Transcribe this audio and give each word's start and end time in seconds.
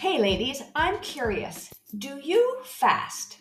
Hey, 0.00 0.18
ladies, 0.18 0.62
I'm 0.74 0.98
curious. 1.00 1.68
Do 1.98 2.18
you 2.24 2.56
fast? 2.64 3.36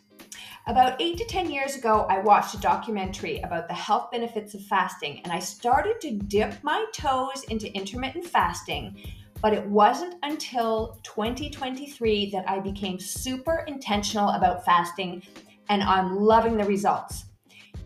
About 0.67 1.01
eight 1.01 1.17
to 1.19 1.23
10 1.23 1.49
years 1.49 1.77
ago, 1.77 2.05
I 2.09 2.19
watched 2.19 2.53
a 2.53 2.59
documentary 2.59 3.39
about 3.39 3.69
the 3.69 3.73
health 3.73 4.11
benefits 4.11 4.55
of 4.55 4.65
fasting, 4.65 5.21
and 5.23 5.31
I 5.31 5.39
started 5.39 6.01
to 6.01 6.17
dip 6.17 6.61
my 6.61 6.83
toes 6.93 7.45
into 7.47 7.73
intermittent 7.73 8.25
fasting. 8.25 9.01
But 9.41 9.53
it 9.53 9.65
wasn't 9.67 10.15
until 10.21 10.99
2023 11.03 12.29
that 12.31 12.49
I 12.49 12.59
became 12.59 12.99
super 12.99 13.63
intentional 13.65 14.27
about 14.31 14.65
fasting, 14.65 15.23
and 15.69 15.81
I'm 15.81 16.17
loving 16.17 16.57
the 16.57 16.65
results. 16.65 17.23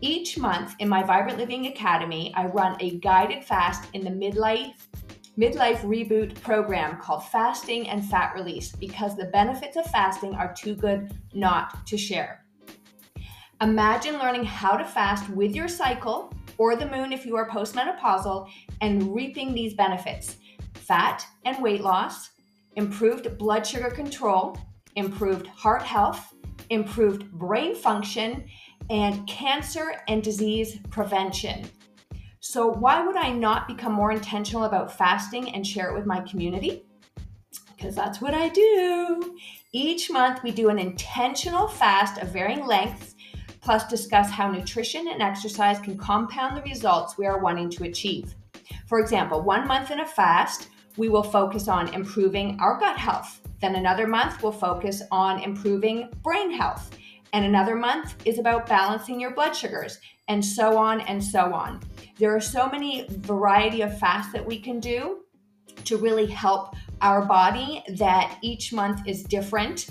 Each 0.00 0.36
month 0.36 0.74
in 0.80 0.88
my 0.88 1.04
Vibrant 1.04 1.38
Living 1.38 1.68
Academy, 1.68 2.34
I 2.34 2.46
run 2.46 2.76
a 2.80 2.98
guided 2.98 3.44
fast 3.44 3.88
in 3.92 4.02
the 4.02 4.10
midlife 4.10 4.72
midlife 5.38 5.78
reboot 5.78 6.40
program 6.42 6.98
called 7.00 7.24
Fasting 7.26 7.88
and 7.88 8.04
Fat 8.04 8.34
Release 8.34 8.72
because 8.72 9.16
the 9.16 9.26
benefits 9.26 9.76
of 9.76 9.84
fasting 9.86 10.34
are 10.34 10.54
too 10.54 10.74
good 10.74 11.12
not 11.32 11.86
to 11.86 11.96
share. 11.96 12.44
Imagine 13.60 14.18
learning 14.18 14.44
how 14.44 14.76
to 14.76 14.84
fast 14.84 15.28
with 15.30 15.54
your 15.54 15.68
cycle 15.68 16.32
or 16.58 16.76
the 16.76 16.86
moon 16.86 17.12
if 17.12 17.26
you 17.26 17.36
are 17.36 17.48
postmenopausal 17.48 18.48
and 18.80 19.14
reaping 19.14 19.54
these 19.54 19.74
benefits 19.74 20.36
fat 20.74 21.26
and 21.46 21.62
weight 21.62 21.80
loss, 21.80 22.30
improved 22.76 23.38
blood 23.38 23.66
sugar 23.66 23.90
control, 23.90 24.58
improved 24.96 25.46
heart 25.46 25.82
health, 25.82 26.34
improved 26.70 27.30
brain 27.32 27.74
function, 27.74 28.44
and 28.90 29.26
cancer 29.26 29.94
and 30.08 30.22
disease 30.22 30.78
prevention. 30.90 31.64
So, 32.46 32.66
why 32.66 33.02
would 33.02 33.16
I 33.16 33.30
not 33.30 33.66
become 33.66 33.94
more 33.94 34.12
intentional 34.12 34.64
about 34.64 34.92
fasting 34.92 35.54
and 35.54 35.66
share 35.66 35.88
it 35.88 35.94
with 35.94 36.04
my 36.04 36.20
community? 36.20 36.84
Because 37.74 37.94
that's 37.94 38.20
what 38.20 38.34
I 38.34 38.50
do. 38.50 39.38
Each 39.72 40.10
month, 40.10 40.42
we 40.42 40.50
do 40.50 40.68
an 40.68 40.78
intentional 40.78 41.68
fast 41.68 42.20
of 42.20 42.28
varying 42.28 42.66
lengths, 42.66 43.14
plus, 43.62 43.88
discuss 43.88 44.28
how 44.28 44.50
nutrition 44.50 45.08
and 45.08 45.22
exercise 45.22 45.78
can 45.78 45.96
compound 45.96 46.54
the 46.54 46.68
results 46.68 47.16
we 47.16 47.24
are 47.24 47.40
wanting 47.40 47.70
to 47.70 47.84
achieve. 47.84 48.34
For 48.88 49.00
example, 49.00 49.40
one 49.40 49.66
month 49.66 49.90
in 49.90 50.00
a 50.00 50.06
fast, 50.06 50.68
we 50.98 51.08
will 51.08 51.22
focus 51.22 51.66
on 51.66 51.94
improving 51.94 52.58
our 52.60 52.78
gut 52.78 52.98
health. 52.98 53.40
Then 53.62 53.76
another 53.76 54.06
month, 54.06 54.42
we'll 54.42 54.52
focus 54.52 55.02
on 55.10 55.42
improving 55.42 56.10
brain 56.22 56.50
health. 56.50 56.90
And 57.34 57.44
another 57.44 57.74
month 57.74 58.14
is 58.24 58.38
about 58.38 58.68
balancing 58.68 59.20
your 59.20 59.32
blood 59.32 59.56
sugars, 59.56 59.98
and 60.28 60.42
so 60.42 60.78
on 60.78 61.00
and 61.00 61.22
so 61.22 61.52
on. 61.52 61.80
There 62.16 62.34
are 62.34 62.40
so 62.40 62.68
many 62.68 63.08
variety 63.08 63.82
of 63.82 63.98
fasts 63.98 64.32
that 64.32 64.46
we 64.46 64.60
can 64.60 64.78
do 64.78 65.24
to 65.82 65.96
really 65.96 66.26
help 66.26 66.76
our 67.00 67.24
body 67.26 67.82
that 67.96 68.38
each 68.40 68.72
month 68.72 69.00
is 69.08 69.24
different 69.24 69.88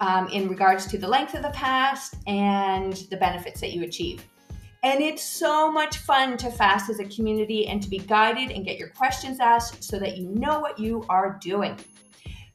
um, 0.00 0.26
in 0.30 0.48
regards 0.48 0.86
to 0.88 0.98
the 0.98 1.06
length 1.06 1.34
of 1.34 1.42
the 1.42 1.52
fast 1.52 2.16
and 2.26 2.94
the 3.08 3.16
benefits 3.16 3.60
that 3.60 3.72
you 3.72 3.84
achieve. 3.84 4.26
And 4.82 5.00
it's 5.00 5.22
so 5.22 5.70
much 5.70 5.98
fun 5.98 6.36
to 6.38 6.50
fast 6.50 6.90
as 6.90 6.98
a 6.98 7.04
community 7.04 7.68
and 7.68 7.80
to 7.84 7.88
be 7.88 7.98
guided 7.98 8.50
and 8.50 8.64
get 8.64 8.78
your 8.78 8.88
questions 8.88 9.38
asked 9.38 9.84
so 9.84 10.00
that 10.00 10.16
you 10.16 10.28
know 10.30 10.58
what 10.58 10.76
you 10.76 11.04
are 11.08 11.38
doing. 11.40 11.78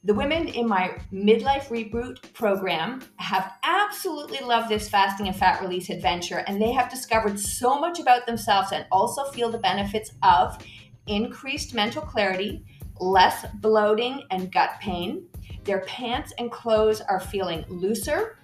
The 0.06 0.14
women 0.14 0.50
in 0.50 0.67
my 0.67 0.95
midlife 1.11 1.70
reboot 1.70 2.31
program 2.34 3.02
have 3.16 3.53
absolutely 3.64 4.38
loved 4.45 4.70
this 4.70 4.88
fasting 4.88 5.28
and 5.28 5.36
fat 5.36 5.64
release 5.64 5.89
adventure, 5.89 6.44
and 6.45 6.61
they 6.61 6.72
have 6.73 6.92
discovered 6.92 7.39
so 7.39 7.80
much 7.80 8.00
about 8.00 8.28
themselves 8.28 8.72
and 8.72 8.86
also 8.92 9.23
feel 9.31 9.50
the 9.50 9.58
benefits 9.58 10.11
of 10.22 10.64
increased 11.08 11.73
mental 11.73 12.03
clarity, 12.03 12.64
less 13.00 13.48
bloating 13.56 14.22
and 14.30 14.52
gut 14.52 14.73
pain. 14.80 15.26
Their 15.64 15.81
pants 15.81 16.33
and 16.38 16.52
clothes 16.52 17.02
are 17.02 17.20
feeling 17.20 17.65
looser. 17.67 18.38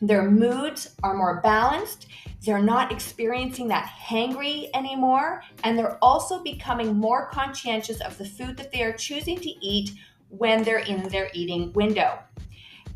Their 0.00 0.30
moods 0.30 0.96
are 1.02 1.14
more 1.14 1.42
balanced. 1.42 2.06
They're 2.44 2.58
not 2.58 2.90
experiencing 2.90 3.68
that 3.68 3.84
hangry 3.86 4.70
anymore. 4.74 5.42
And 5.62 5.78
they're 5.78 5.98
also 6.02 6.42
becoming 6.42 6.96
more 6.96 7.28
conscientious 7.28 8.00
of 8.00 8.16
the 8.16 8.24
food 8.24 8.56
that 8.56 8.72
they 8.72 8.82
are 8.82 8.94
choosing 8.94 9.38
to 9.38 9.50
eat 9.64 9.90
when 10.32 10.62
they're 10.62 10.78
in 10.78 11.08
their 11.08 11.30
eating 11.34 11.72
window. 11.74 12.18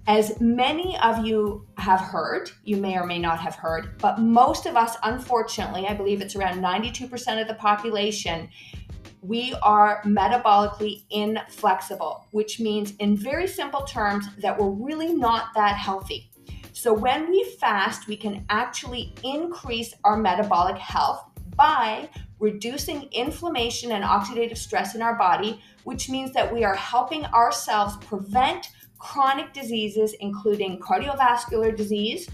As 0.08 0.41
many 0.41 0.97
of 0.98 1.26
you 1.26 1.66
have 1.78 2.00
heard, 2.00 2.50
you 2.64 2.76
may 2.76 2.97
or 2.97 3.04
may 3.04 3.19
not 3.19 3.41
have 3.41 3.56
heard, 3.56 3.98
but 3.98 4.20
most 4.20 4.66
of 4.66 4.76
us, 4.76 4.97
unfortunately, 5.02 5.86
I 5.86 5.94
believe 5.94 6.20
it's 6.20 6.36
around 6.36 6.62
92% 6.62 7.41
of 7.41 7.48
the 7.48 7.54
population, 7.54 8.48
we 9.20 9.54
are 9.62 10.00
metabolically 10.04 11.02
inflexible, 11.10 12.26
which 12.30 12.60
means, 12.60 12.94
in 13.00 13.16
very 13.16 13.48
simple 13.48 13.82
terms, 13.82 14.26
that 14.38 14.56
we're 14.56 14.70
really 14.70 15.12
not 15.12 15.48
that 15.54 15.76
healthy. 15.76 16.30
So, 16.72 16.92
when 16.92 17.28
we 17.28 17.42
fast, 17.58 18.06
we 18.06 18.16
can 18.16 18.44
actually 18.48 19.12
increase 19.25 19.92
our 20.04 20.16
metabolic 20.16 20.78
health 20.78 21.25
by 21.56 22.08
reducing 22.38 23.02
inflammation 23.12 23.92
and 23.92 24.04
oxidative 24.04 24.58
stress 24.58 24.94
in 24.94 25.02
our 25.02 25.16
body, 25.16 25.62
which 25.84 26.10
means 26.10 26.32
that 26.32 26.52
we 26.52 26.64
are 26.64 26.74
helping 26.74 27.24
ourselves 27.26 27.97
prevent 28.04 28.70
chronic 28.98 29.52
diseases, 29.52 30.14
including 30.20 30.78
cardiovascular 30.78 31.76
disease, 31.76 32.28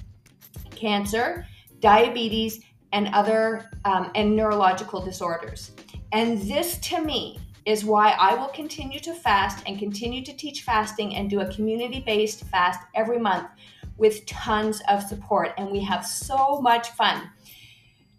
cancer, 0.70 1.46
diabetes, 1.80 2.60
and 2.92 3.08
other 3.08 3.70
um, 3.84 4.10
and 4.14 4.36
neurological 4.36 5.00
disorders. 5.00 5.72
And 6.12 6.41
this 6.42 6.78
to 6.78 7.02
me 7.02 7.38
is 7.64 7.84
why 7.84 8.10
I 8.18 8.34
will 8.34 8.48
continue 8.48 9.00
to 9.00 9.14
fast 9.14 9.62
and 9.66 9.78
continue 9.78 10.24
to 10.24 10.32
teach 10.32 10.62
fasting 10.62 11.14
and 11.14 11.30
do 11.30 11.41
a 11.41 11.52
community 11.52 12.00
based 12.00 12.44
fast 12.46 12.80
every 12.94 13.18
month 13.18 13.48
with 13.96 14.26
tons 14.26 14.82
of 14.88 15.02
support. 15.02 15.52
And 15.58 15.70
we 15.70 15.80
have 15.84 16.04
so 16.04 16.60
much 16.60 16.88
fun. 16.91 17.30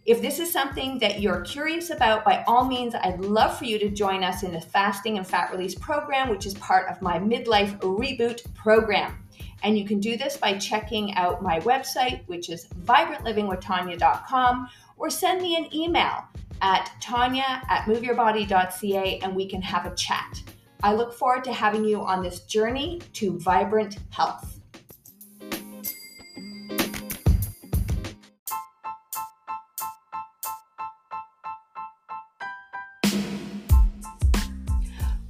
If 0.05 0.21
this 0.21 0.39
is 0.39 0.51
something 0.51 0.99
that 0.99 1.21
you're 1.21 1.41
curious 1.41 1.89
about, 1.89 2.25
by 2.25 2.43
all 2.45 2.65
means, 2.65 2.93
I'd 2.93 3.21
love 3.21 3.57
for 3.57 3.63
you 3.63 3.79
to 3.79 3.89
join 3.89 4.21
us 4.21 4.43
in 4.43 4.51
the 4.51 4.59
Fasting 4.59 5.17
and 5.17 5.25
Fat 5.25 5.49
Release 5.49 5.75
program, 5.75 6.27
which 6.29 6.45
is 6.45 6.55
part 6.55 6.89
of 6.89 7.01
my 7.01 7.19
Midlife 7.19 7.79
Reboot 7.79 8.43
program. 8.53 9.17
And 9.63 9.79
you 9.79 9.85
can 9.85 10.01
do 10.01 10.17
this 10.17 10.35
by 10.35 10.57
checking 10.57 11.13
out 11.15 11.41
my 11.41 11.61
website, 11.61 12.27
which 12.27 12.49
is 12.49 12.67
vibrantlivingwithtanya.com, 12.83 14.69
or 14.97 15.09
send 15.09 15.41
me 15.41 15.55
an 15.55 15.73
email 15.73 16.25
at 16.61 16.91
tanya 16.99 17.61
at 17.69 17.85
moveyourbody.ca 17.85 19.19
and 19.19 19.33
we 19.33 19.47
can 19.47 19.61
have 19.61 19.85
a 19.85 19.95
chat. 19.95 20.43
I 20.83 20.93
look 20.93 21.13
forward 21.13 21.45
to 21.45 21.53
having 21.53 21.85
you 21.85 22.01
on 22.01 22.21
this 22.21 22.41
journey 22.41 23.01
to 23.13 23.39
vibrant 23.39 23.99
health. 24.09 24.52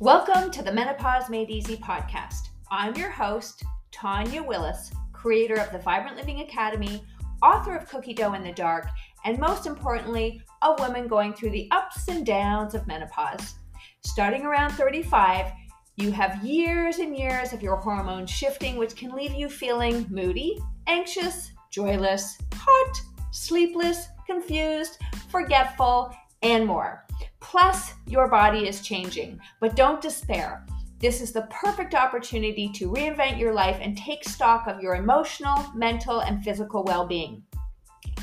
Welcome 0.04 0.52
to 0.52 0.62
the 0.62 0.74
Menopause 0.74 1.30
Made 1.30 1.50
Easy 1.50 1.78
podcast. 1.78 2.50
I'm 2.70 2.94
your 2.96 3.10
host, 3.10 3.64
Tanya 3.94 4.44
Willis, 4.44 4.92
creator 5.14 5.56
of 5.56 5.72
the 5.72 5.80
Vibrant 5.80 6.18
Living 6.18 6.42
Academy, 6.42 7.06
author 7.42 7.74
of 7.78 7.88
Cookie 7.88 8.14
Dough 8.14 8.34
in 8.34 8.44
the 8.44 8.52
Dark, 8.52 8.90
and 9.24 9.40
most 9.40 9.66
importantly, 9.66 10.42
a 10.62 10.76
woman 10.78 11.08
going 11.08 11.32
through 11.32 11.52
the 11.52 11.70
ups 11.72 12.10
and 12.10 12.26
downs 12.26 12.76
of 12.76 12.86
menopause. 12.86 13.56
Starting 14.02 14.42
around 14.42 14.72
35, 14.72 15.54
you 15.96 16.12
have 16.12 16.44
years 16.44 17.00
and 17.00 17.18
years 17.18 17.54
of 17.54 17.64
your 17.64 17.78
hormones 17.78 18.30
shifting, 18.30 18.76
which 18.76 18.98
can 18.98 19.16
leave 19.16 19.34
you 19.34 19.48
feeling 19.48 20.06
moody, 20.10 20.60
anxious, 20.88 21.54
joyless, 21.72 22.38
hot, 22.56 23.02
sleepless, 23.32 24.08
confused, 24.28 24.98
forgetful, 25.30 26.14
and 26.42 26.66
more. 26.68 27.06
Plus, 27.54 27.94
your 28.08 28.28
body 28.28 28.68
is 28.68 28.82
changing, 28.82 29.40
but 29.60 29.76
don't 29.76 30.02
despair. 30.02 30.66
This 30.98 31.22
is 31.22 31.32
the 31.32 31.48
perfect 31.52 31.94
opportunity 31.94 32.68
to 32.74 32.90
reinvent 32.90 33.38
your 33.38 33.54
life 33.54 33.78
and 33.80 33.96
take 33.96 34.24
stock 34.24 34.66
of 34.66 34.82
your 34.82 34.96
emotional, 34.96 35.64
mental, 35.76 36.22
and 36.22 36.44
physical 36.44 36.84
well 36.84 37.06
being. 37.06 37.44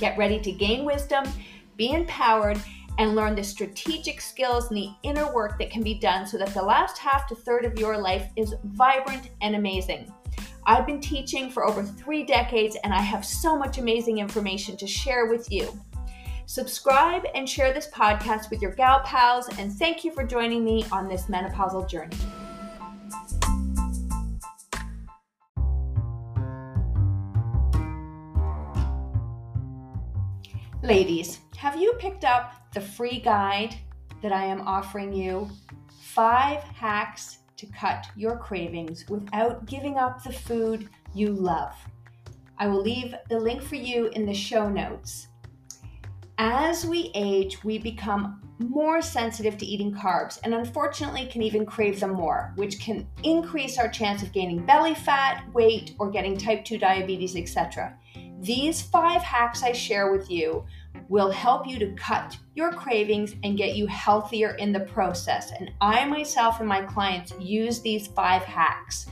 Get 0.01 0.19
ready 0.19 0.41
to 0.41 0.51
gain 0.51 0.85
wisdom, 0.85 1.23
be 1.77 1.93
empowered, 1.93 2.59
and 2.99 3.15
learn 3.15 3.37
the 3.37 3.45
strategic 3.45 4.21
skills 4.21 4.67
and 4.69 4.77
the 4.77 4.91
inner 5.05 5.33
work 5.33 5.61
that 5.61 5.71
can 5.71 5.85
be 5.85 5.95
done 6.01 6.27
so 6.27 6.37
that 6.37 6.53
the 6.53 6.61
last 6.61 6.99
half 6.99 7.29
to 7.29 7.37
third 7.37 7.65
of 7.65 7.79
your 7.79 7.97
life 7.97 8.29
is 8.35 8.57
vibrant 8.65 9.31
and 9.43 9.55
amazing. 9.55 10.13
I've 10.67 10.87
been 10.87 11.01
teaching 11.01 11.53
for 11.53 11.65
over 11.65 11.85
three 11.85 12.25
decades 12.25 12.77
and 12.83 12.93
I 12.93 13.01
have 13.01 13.25
so 13.25 13.57
much 13.57 13.79
amazing 13.79 14.19
information 14.19 14.77
to 14.79 14.89
share 14.89 15.27
with 15.27 15.53
you. 15.53 15.81
Subscribe 16.51 17.27
and 17.37 17.49
share 17.49 17.73
this 17.73 17.87
podcast 17.87 18.51
with 18.51 18.61
your 18.61 18.73
gal 18.73 18.99
pals, 19.05 19.49
and 19.57 19.73
thank 19.73 20.03
you 20.03 20.11
for 20.11 20.25
joining 20.25 20.65
me 20.65 20.85
on 20.91 21.07
this 21.07 21.27
menopausal 21.27 21.89
journey. 21.89 22.17
Ladies, 30.83 31.39
have 31.57 31.81
you 31.81 31.93
picked 32.01 32.25
up 32.25 32.55
the 32.75 32.81
free 32.81 33.21
guide 33.21 33.77
that 34.21 34.33
I 34.33 34.45
am 34.45 34.67
offering 34.67 35.13
you? 35.13 35.49
Five 36.03 36.65
hacks 36.65 37.39
to 37.59 37.67
cut 37.67 38.09
your 38.17 38.37
cravings 38.37 39.09
without 39.09 39.67
giving 39.67 39.99
up 39.99 40.25
the 40.25 40.33
food 40.33 40.89
you 41.15 41.29
love. 41.29 41.77
I 42.59 42.67
will 42.67 42.83
leave 42.83 43.15
the 43.29 43.39
link 43.39 43.63
for 43.63 43.77
you 43.77 44.09
in 44.09 44.27
the 44.27 44.35
show 44.35 44.69
notes. 44.69 45.29
As 46.43 46.87
we 46.87 47.11
age, 47.15 47.63
we 47.65 47.77
become 47.77 48.41
more 48.61 49.03
sensitive 49.03 49.59
to 49.59 49.67
eating 49.67 49.93
carbs 49.93 50.39
and 50.43 50.55
unfortunately 50.55 51.27
can 51.27 51.43
even 51.43 51.67
crave 51.67 52.01
them 52.01 52.15
more, 52.15 52.55
which 52.57 52.81
can 52.81 53.07
increase 53.25 53.77
our 53.77 53.91
chance 53.91 54.23
of 54.23 54.33
gaining 54.33 54.65
belly 54.65 54.95
fat, 54.95 55.45
weight, 55.53 55.95
or 55.99 56.11
getting 56.11 56.39
type 56.39 56.65
2 56.65 56.79
diabetes, 56.79 57.37
etc. 57.37 57.95
These 58.41 58.81
five 58.81 59.21
hacks 59.21 59.63
I 59.63 59.73
share 59.73 60.11
with 60.11 60.31
you 60.31 60.65
will 61.11 61.31
help 61.31 61.67
you 61.67 61.79
to 61.79 61.93
cut 61.93 62.39
your 62.55 62.73
cravings 62.73 63.35
and 63.43 63.59
get 63.59 63.77
you 63.77 63.87
healthier 63.87 64.55
in 64.55 64.73
the 64.73 64.81
process. 64.81 65.53
And 65.53 65.71
I 65.83 66.07
myself 66.07 66.61
and 66.61 66.69
my 66.69 66.81
clients 66.81 67.35
use 67.39 67.83
these 67.83 68.07
five 68.07 68.45
hacks. 68.45 69.09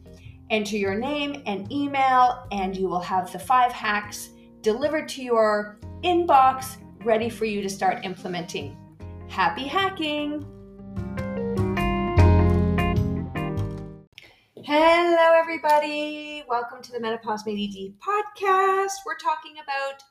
Enter 0.50 0.76
your 0.76 0.94
name 0.94 1.42
and 1.46 1.70
email, 1.72 2.46
and 2.52 2.76
you 2.76 2.88
will 2.88 3.00
have 3.00 3.32
the 3.32 3.38
five 3.38 3.72
hacks 3.72 4.30
delivered 4.60 5.08
to 5.08 5.22
your 5.22 5.78
inbox, 6.02 6.76
ready 7.04 7.28
for 7.28 7.44
you 7.44 7.62
to 7.62 7.68
start 7.68 8.04
implementing. 8.04 8.76
Happy 9.28 9.64
hacking! 9.64 10.46
Hello, 14.66 15.32
everybody. 15.34 16.42
Welcome 16.48 16.82
to 16.82 16.92
the 16.92 17.00
Menopause 17.00 17.44
Made 17.44 17.58
Easy 17.58 17.94
podcast. 18.06 18.92
We're 19.04 19.16
talking 19.16 19.56
about 19.62 20.02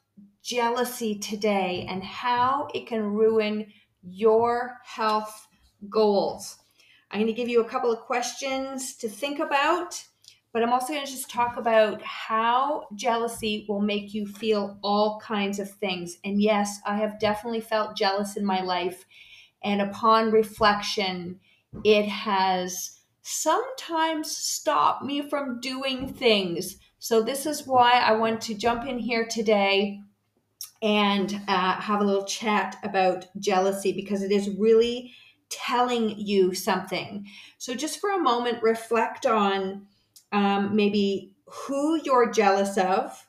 jealousy 0.43 1.17
today 1.17 1.87
and 1.89 2.03
how 2.03 2.67
it 2.73 2.85
can 2.85 3.01
ruin 3.01 3.65
your 4.03 4.79
health 4.83 5.47
goals. 5.89 6.57
I'm 7.11 7.19
going 7.19 7.27
to 7.27 7.33
give 7.33 7.49
you 7.49 7.61
a 7.61 7.69
couple 7.69 7.91
of 7.91 7.99
questions 8.01 8.95
to 8.97 9.07
think 9.07 9.39
about, 9.39 10.03
but 10.51 10.63
I'm 10.63 10.73
also 10.73 10.93
going 10.93 11.05
to 11.05 11.11
just 11.11 11.29
talk 11.29 11.57
about 11.57 12.01
how 12.01 12.87
jealousy 12.95 13.65
will 13.69 13.81
make 13.81 14.13
you 14.13 14.25
feel 14.25 14.77
all 14.83 15.19
kinds 15.19 15.59
of 15.59 15.69
things. 15.69 16.17
And 16.23 16.41
yes, 16.41 16.79
I 16.85 16.97
have 16.97 17.19
definitely 17.19 17.61
felt 17.61 17.95
jealous 17.95 18.35
in 18.35 18.45
my 18.45 18.61
life. 18.61 19.05
And 19.63 19.81
upon 19.81 20.31
reflection, 20.31 21.39
it 21.83 22.07
has 22.07 22.99
sometimes 23.21 24.35
stopped 24.35 25.03
me 25.03 25.21
from 25.21 25.59
doing 25.59 26.11
things. 26.11 26.77
So, 26.99 27.21
this 27.21 27.45
is 27.45 27.67
why 27.67 27.93
I 27.93 28.13
want 28.13 28.41
to 28.41 28.53
jump 28.53 28.85
in 28.85 28.99
here 28.99 29.25
today 29.25 30.01
and 30.83 31.41
uh, 31.47 31.73
have 31.75 32.01
a 32.01 32.03
little 32.03 32.25
chat 32.25 32.77
about 32.83 33.25
jealousy 33.39 33.91
because 33.91 34.21
it 34.21 34.31
is 34.31 34.49
really 34.51 35.13
telling 35.49 36.19
you 36.19 36.53
something. 36.53 37.25
So, 37.57 37.73
just 37.73 37.99
for 37.99 38.11
a 38.11 38.19
moment, 38.19 38.61
reflect 38.61 39.25
on 39.25 39.87
um, 40.31 40.75
maybe 40.75 41.33
who 41.47 41.99
you're 42.03 42.31
jealous 42.31 42.77
of, 42.77 43.27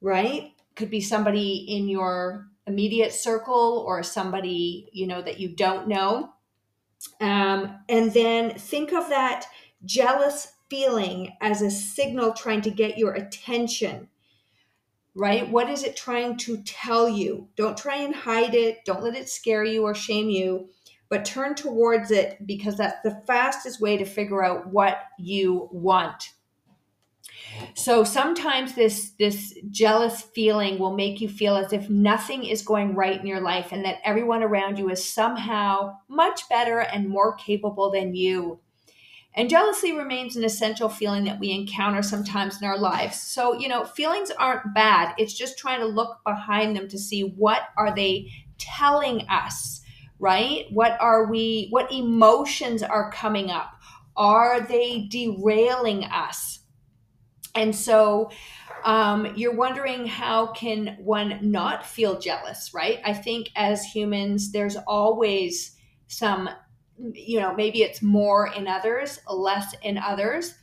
right? 0.00 0.52
Could 0.76 0.90
be 0.90 1.02
somebody 1.02 1.66
in 1.68 1.88
your 1.88 2.46
immediate 2.66 3.12
circle 3.12 3.84
or 3.86 4.02
somebody 4.02 4.88
you 4.92 5.06
know 5.06 5.20
that 5.20 5.38
you 5.38 5.54
don't 5.54 5.86
know 5.86 6.32
um, 7.20 7.78
and 7.88 8.12
then 8.12 8.54
think 8.54 8.92
of 8.92 9.08
that 9.08 9.46
jealous 9.84 10.52
feeling 10.70 11.36
as 11.40 11.62
a 11.62 11.70
signal 11.70 12.32
trying 12.32 12.62
to 12.62 12.70
get 12.70 12.98
your 12.98 13.12
attention, 13.14 14.08
right? 15.14 15.48
What 15.48 15.70
is 15.70 15.84
it 15.84 15.96
trying 15.96 16.36
to 16.38 16.58
tell 16.62 17.08
you? 17.08 17.48
Don't 17.56 17.76
try 17.76 17.96
and 17.98 18.14
hide 18.14 18.54
it. 18.54 18.84
Don't 18.84 19.02
let 19.02 19.16
it 19.16 19.28
scare 19.28 19.64
you 19.64 19.82
or 19.82 19.94
shame 19.94 20.28
you, 20.28 20.68
but 21.08 21.24
turn 21.24 21.54
towards 21.54 22.10
it 22.10 22.44
because 22.46 22.76
that's 22.76 23.02
the 23.02 23.22
fastest 23.26 23.80
way 23.80 23.96
to 23.96 24.04
figure 24.04 24.44
out 24.44 24.66
what 24.66 24.98
you 25.18 25.68
want. 25.70 26.30
So 27.74 28.04
sometimes 28.04 28.74
this 28.74 29.12
this 29.18 29.54
jealous 29.70 30.22
feeling 30.22 30.78
will 30.78 30.94
make 30.94 31.20
you 31.20 31.28
feel 31.28 31.56
as 31.56 31.72
if 31.72 31.88
nothing 31.88 32.44
is 32.44 32.62
going 32.62 32.94
right 32.94 33.18
in 33.18 33.26
your 33.26 33.40
life 33.40 33.72
and 33.72 33.84
that 33.84 33.98
everyone 34.04 34.42
around 34.42 34.78
you 34.78 34.90
is 34.90 35.04
somehow 35.04 35.96
much 36.08 36.48
better 36.48 36.80
and 36.80 37.08
more 37.08 37.34
capable 37.36 37.90
than 37.90 38.14
you. 38.14 38.60
And 39.36 39.50
jealousy 39.50 39.92
remains 39.92 40.36
an 40.36 40.44
essential 40.44 40.88
feeling 40.88 41.24
that 41.24 41.40
we 41.40 41.50
encounter 41.50 42.02
sometimes 42.02 42.60
in 42.60 42.68
our 42.68 42.78
lives. 42.78 43.20
So, 43.20 43.58
you 43.58 43.68
know, 43.68 43.84
feelings 43.84 44.30
aren't 44.30 44.74
bad. 44.74 45.14
It's 45.18 45.34
just 45.34 45.58
trying 45.58 45.80
to 45.80 45.86
look 45.86 46.18
behind 46.24 46.76
them 46.76 46.88
to 46.88 46.98
see 46.98 47.22
what 47.22 47.62
are 47.76 47.94
they 47.94 48.30
telling 48.58 49.26
us, 49.28 49.82
right? 50.20 50.66
What 50.70 50.96
are 51.00 51.26
we 51.26 51.68
what 51.70 51.92
emotions 51.92 52.82
are 52.82 53.10
coming 53.10 53.50
up? 53.50 53.72
Are 54.16 54.60
they 54.60 55.08
derailing 55.10 56.04
us? 56.04 56.60
And 57.56 57.74
so 57.74 58.30
um, 58.84 59.32
you're 59.36 59.54
wondering 59.54 60.06
how 60.06 60.48
can 60.48 60.96
one 60.98 61.38
not 61.40 61.86
feel 61.86 62.18
jealous, 62.18 62.72
right? 62.74 63.00
I 63.04 63.14
think 63.14 63.50
as 63.56 63.84
humans, 63.84 64.52
there's 64.52 64.76
always 64.86 65.76
some, 66.06 66.48
you 66.98 67.40
know, 67.40 67.54
maybe 67.54 67.82
it's 67.82 68.02
more 68.02 68.48
in 68.48 68.68
others, 68.68 69.20
less 69.28 69.74
in 69.82 69.98
others. 69.98 70.54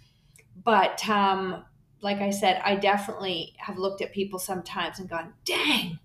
But 0.63 1.07
um, 1.10 1.66
like 2.01 2.19
I 2.19 2.30
said, 2.30 2.61
I 2.64 2.76
definitely 2.76 3.56
have 3.57 3.78
looked 3.78 4.02
at 4.02 4.14
people 4.14 4.40
sometimes 4.40 5.00
and 5.00 5.09
gone, 5.09 5.33
dang, 5.45 6.00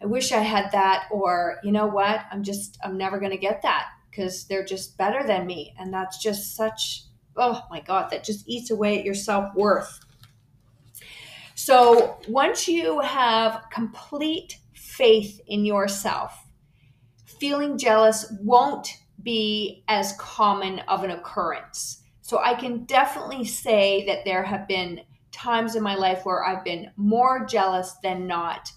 I 0.00 0.06
wish 0.06 0.32
I 0.32 0.40
had 0.40 0.72
that. 0.72 1.08
Or, 1.10 1.58
you 1.62 1.72
know 1.72 1.86
what? 1.86 2.24
I'm 2.30 2.42
just, 2.42 2.78
I'm 2.84 2.98
never 2.98 3.18
going 3.18 3.30
to 3.30 3.38
get 3.38 3.62
that 3.62 3.88
because 4.10 4.44
they're 4.44 4.64
just 4.64 4.96
better 4.98 5.26
than 5.26 5.46
me. 5.46 5.74
And 5.78 5.92
that's 5.92 6.22
just 6.22 6.56
such, 6.56 7.04
oh 7.36 7.62
my 7.70 7.80
God, 7.80 8.10
that 8.10 8.24
just 8.24 8.46
eats 8.48 8.70
away 8.70 8.98
at 8.98 9.04
your 9.04 9.14
self 9.14 9.54
worth. 9.54 10.00
So 11.54 12.18
once 12.28 12.66
you 12.66 13.00
have 13.00 13.64
complete 13.72 14.58
faith 14.74 15.40
in 15.46 15.64
yourself, 15.64 16.46
feeling 17.24 17.78
jealous 17.78 18.32
won't 18.40 19.01
be 19.22 19.84
as 19.88 20.14
common 20.18 20.80
of 20.80 21.04
an 21.04 21.10
occurrence. 21.10 22.02
So 22.20 22.38
I 22.38 22.54
can 22.54 22.84
definitely 22.84 23.44
say 23.44 24.04
that 24.06 24.24
there 24.24 24.42
have 24.42 24.68
been 24.68 25.00
times 25.32 25.76
in 25.76 25.82
my 25.82 25.94
life 25.94 26.24
where 26.24 26.44
I've 26.44 26.64
been 26.64 26.90
more 26.96 27.44
jealous 27.46 27.94
than 28.02 28.26
not. 28.26 28.70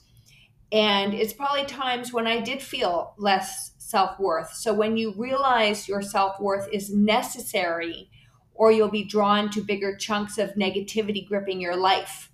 And 0.71 1.13
it's 1.13 1.33
probably 1.33 1.65
times 1.65 2.11
when 2.11 2.27
I 2.27 2.41
did 2.41 2.61
feel 2.61 3.13
less 3.17 3.73
self 3.77 4.19
worth. 4.19 4.53
So 4.53 4.73
when 4.73 4.97
you 4.97 5.13
realize 5.15 5.87
your 5.87 6.01
self 6.01 6.39
worth 6.39 6.67
is 6.73 6.93
necessary, 6.93 8.09
or 8.53 8.71
you'll 8.71 8.89
be 8.89 9.03
drawn 9.03 9.49
to 9.51 9.61
bigger 9.61 9.95
chunks 9.95 10.37
of 10.37 10.55
negativity 10.55 11.27
gripping 11.27 11.61
your 11.61 11.75
life 11.75 12.31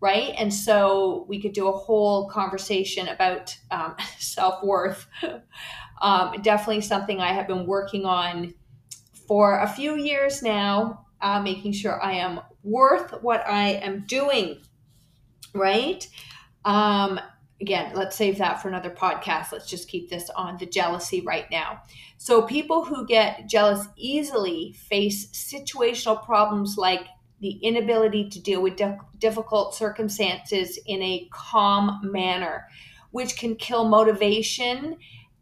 right? 0.00 0.34
And 0.38 0.52
so 0.52 1.26
we 1.28 1.40
could 1.40 1.52
do 1.52 1.68
a 1.68 1.72
whole 1.72 2.28
conversation 2.28 3.08
about 3.08 3.56
um, 3.70 3.94
self 4.18 4.62
worth. 4.64 5.06
Um, 6.00 6.40
definitely 6.42 6.80
something 6.80 7.20
I 7.20 7.32
have 7.32 7.46
been 7.46 7.66
working 7.66 8.04
on 8.04 8.54
for 9.26 9.60
a 9.60 9.68
few 9.68 9.96
years 9.96 10.42
now, 10.42 11.06
uh, 11.20 11.40
making 11.40 11.72
sure 11.72 12.02
I 12.02 12.14
am 12.14 12.40
worth 12.62 13.22
what 13.22 13.46
I 13.46 13.70
am 13.74 14.04
doing, 14.06 14.58
right? 15.54 16.06
Um, 16.64 17.20
again, 17.60 17.92
let's 17.94 18.16
save 18.16 18.38
that 18.38 18.60
for 18.60 18.68
another 18.68 18.90
podcast. 18.90 19.52
Let's 19.52 19.68
just 19.68 19.88
keep 19.88 20.10
this 20.10 20.30
on 20.30 20.56
the 20.58 20.66
jealousy 20.66 21.20
right 21.20 21.46
now. 21.50 21.82
So, 22.16 22.42
people 22.42 22.84
who 22.84 23.06
get 23.06 23.48
jealous 23.48 23.86
easily 23.96 24.74
face 24.88 25.26
situational 25.28 26.24
problems 26.24 26.76
like 26.76 27.06
the 27.40 27.52
inability 27.62 28.28
to 28.28 28.40
deal 28.40 28.62
with 28.62 28.80
difficult 29.18 29.74
circumstances 29.74 30.78
in 30.86 31.02
a 31.02 31.28
calm 31.32 32.00
manner, 32.02 32.66
which 33.10 33.36
can 33.36 33.56
kill 33.56 33.88
motivation. 33.88 34.96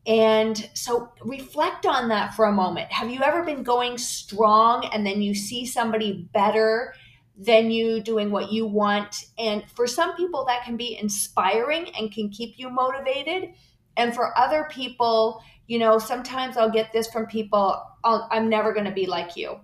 And 0.08 0.68
so 0.74 1.12
reflect 1.22 1.86
on 1.86 2.08
that 2.08 2.34
for 2.34 2.46
a 2.46 2.52
moment. 2.52 2.90
Have 2.90 3.10
you 3.10 3.20
ever 3.22 3.44
been 3.44 3.62
going 3.62 3.98
strong 3.98 4.88
and 4.92 5.06
then 5.06 5.22
you 5.22 5.34
see 5.34 5.66
somebody 5.66 6.28
better 6.32 6.94
than 7.38 7.70
you 7.70 8.00
doing 8.00 8.30
what 8.30 8.50
you 8.50 8.66
want. 8.66 9.26
And 9.38 9.64
for 9.70 9.86
some 9.86 10.16
people, 10.16 10.44
that 10.46 10.64
can 10.64 10.76
be 10.76 10.98
inspiring 10.98 11.90
and 11.96 12.12
can 12.12 12.30
keep 12.30 12.58
you 12.58 12.68
motivated. 12.68 13.50
And 13.96 14.12
for 14.12 14.36
other 14.36 14.68
people, 14.70 15.40
you 15.68 15.78
know, 15.78 15.98
sometimes 15.98 16.56
I'll 16.56 16.70
get 16.70 16.92
this 16.92 17.08
from 17.08 17.26
people 17.26 17.80
i 18.04 18.36
am 18.36 18.48
never 18.48 18.72
going 18.72 18.86
to 18.86 18.92
be 18.92 19.06
like 19.06 19.36
you. 19.36 19.60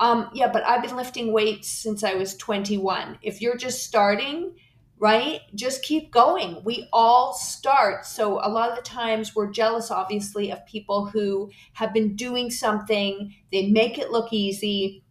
Um, 0.00 0.28
yeah, 0.34 0.50
but 0.52 0.64
I've 0.64 0.82
been 0.82 0.96
lifting 0.96 1.32
weights 1.32 1.68
since 1.68 2.02
I 2.02 2.14
was 2.14 2.36
21. 2.36 3.18
If 3.22 3.40
you're 3.40 3.56
just 3.56 3.84
starting, 3.84 4.56
right, 5.04 5.42
just 5.54 5.82
keep 5.82 6.10
going. 6.10 6.64
We 6.64 6.88
all 6.90 7.34
start. 7.34 8.06
So 8.06 8.40
a 8.42 8.48
lot 8.48 8.70
of 8.70 8.76
the 8.76 8.82
times 8.82 9.36
we're 9.36 9.50
jealous, 9.50 9.90
obviously, 9.90 10.50
of 10.50 10.64
people 10.64 11.04
who 11.04 11.50
have 11.74 11.92
been 11.92 12.16
doing 12.16 12.50
something, 12.50 13.34
they 13.52 13.68
make 13.68 13.98
it 13.98 14.10
look 14.10 14.32
easy 14.32 15.04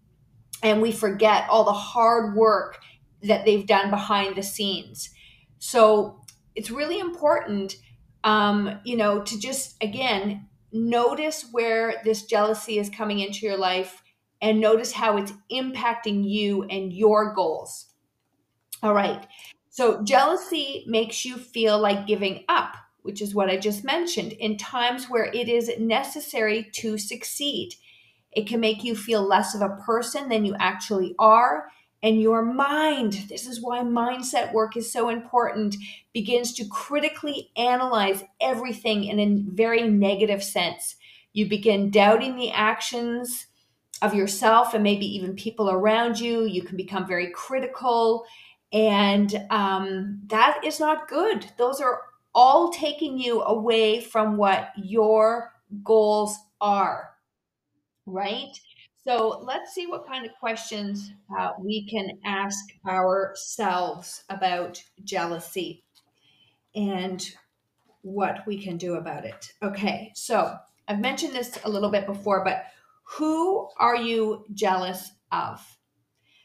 and 0.64 0.82
we 0.82 0.92
forget 0.92 1.48
all 1.48 1.64
the 1.64 1.74
hard 1.74 2.36
work 2.36 2.80
that 3.22 3.46
they've 3.46 3.68
done 3.68 3.92
behind 3.92 4.36
the 4.36 4.42
scenes. 4.42 5.12
So 5.60 6.22
it's 6.56 6.72
really 6.72 7.00
important, 7.00 7.76
um, 8.24 8.80
you 8.84 8.98
know, 8.98 9.22
to 9.22 9.40
just 9.40 9.76
again 9.80 10.50
notice 10.72 11.46
where 11.52 12.02
this 12.04 12.24
jealousy 12.24 12.80
is 12.80 12.90
coming 12.90 13.20
into 13.20 13.46
your 13.46 13.58
life 13.58 14.02
and 14.42 14.60
notice 14.60 14.92
how 14.92 15.18
it's 15.18 15.34
impacting 15.52 16.28
you 16.28 16.64
and 16.64 16.92
your 16.92 17.32
goals. 17.36 17.94
All 18.82 18.96
right. 18.96 19.28
So 19.74 20.04
jealousy 20.04 20.84
makes 20.86 21.26
you 21.26 21.36
feel 21.36 21.80
like 21.80 22.06
giving 22.06 22.44
up, 22.48 22.76
which 23.02 23.24
is 23.24 23.34
what 23.34 23.50
I 23.50 23.58
just 23.58 23.84
mentioned, 23.84 24.34
in 24.34 24.56
times 24.56 25.10
where 25.10 25.26
it 25.34 25.50
is 25.50 25.72
necessary 25.80 26.70
to 26.74 27.00
succeed. 27.00 27.74
It 28.32 28.46
can 28.46 28.60
make 28.60 28.84
you 28.84 28.96
feel 28.96 29.28
less 29.28 29.56
of 29.56 29.62
a 29.62 29.76
person 29.84 30.30
than 30.30 30.46
you 30.46 30.56
actually 30.60 31.16
are. 31.18 31.70
And 32.04 32.22
your 32.22 32.46
mind, 32.46 33.26
this 33.30 33.48
is 33.48 33.64
why 33.64 33.80
mindset 33.80 34.54
work 34.54 34.78
is 34.78 34.92
so 34.92 35.10
important, 35.10 35.76
begins 36.14 36.54
to 36.54 36.68
critically 36.68 37.50
analyze 37.58 38.24
everything 38.40 39.06
in 39.06 39.20
a 39.20 39.42
very 39.56 39.90
negative 39.90 40.44
sense. 40.44 40.98
You 41.34 41.50
begin 41.50 41.90
doubting 41.90 42.36
the 42.36 42.52
actions 42.52 43.48
of 44.04 44.14
yourself 44.14 44.76
and 44.76 44.84
maybe 44.84 45.08
even 45.16 45.34
people 45.34 45.72
around 45.72 46.20
you. 46.20 46.44
You 46.44 46.62
can 46.62 46.78
become 46.78 47.08
very 47.08 47.32
critical. 47.32 48.26
And 48.74 49.34
um, 49.52 50.22
that 50.28 50.62
is 50.66 50.80
not 50.80 51.08
good. 51.08 51.46
Those 51.58 51.80
are 51.80 52.02
all 52.36 52.72
taking 52.72 53.18
you 53.18 53.44
away 53.44 54.02
from 54.02 54.36
what 54.36 54.72
your 54.76 55.54
goals 55.84 56.36
are 56.60 57.14
right? 58.06 58.60
So 59.04 59.42
let's 59.44 59.74
see 59.74 59.88
what 59.88 60.08
kind 60.08 60.26
of 60.26 60.32
questions 60.40 61.12
uh, 61.38 61.52
we 61.60 61.88
can 61.88 62.20
ask 62.26 62.66
ourselves 62.88 64.24
about 64.30 64.82
jealousy 65.04 65.84
and 66.76 67.30
what 68.02 68.46
we 68.48 68.62
can 68.62 68.78
do 68.78 68.96
about 68.96 69.26
it. 69.26 69.54
Okay, 69.62 70.12
so 70.16 70.56
I've 70.88 71.00
mentioned 71.00 71.34
this 71.34 71.58
a 71.64 71.70
little 71.70 71.90
bit 71.90 72.06
before, 72.06 72.44
but 72.44 72.66
who 73.04 73.68
are 73.78 73.96
you 73.96 74.46
jealous 74.54 75.12
of? 75.32 75.62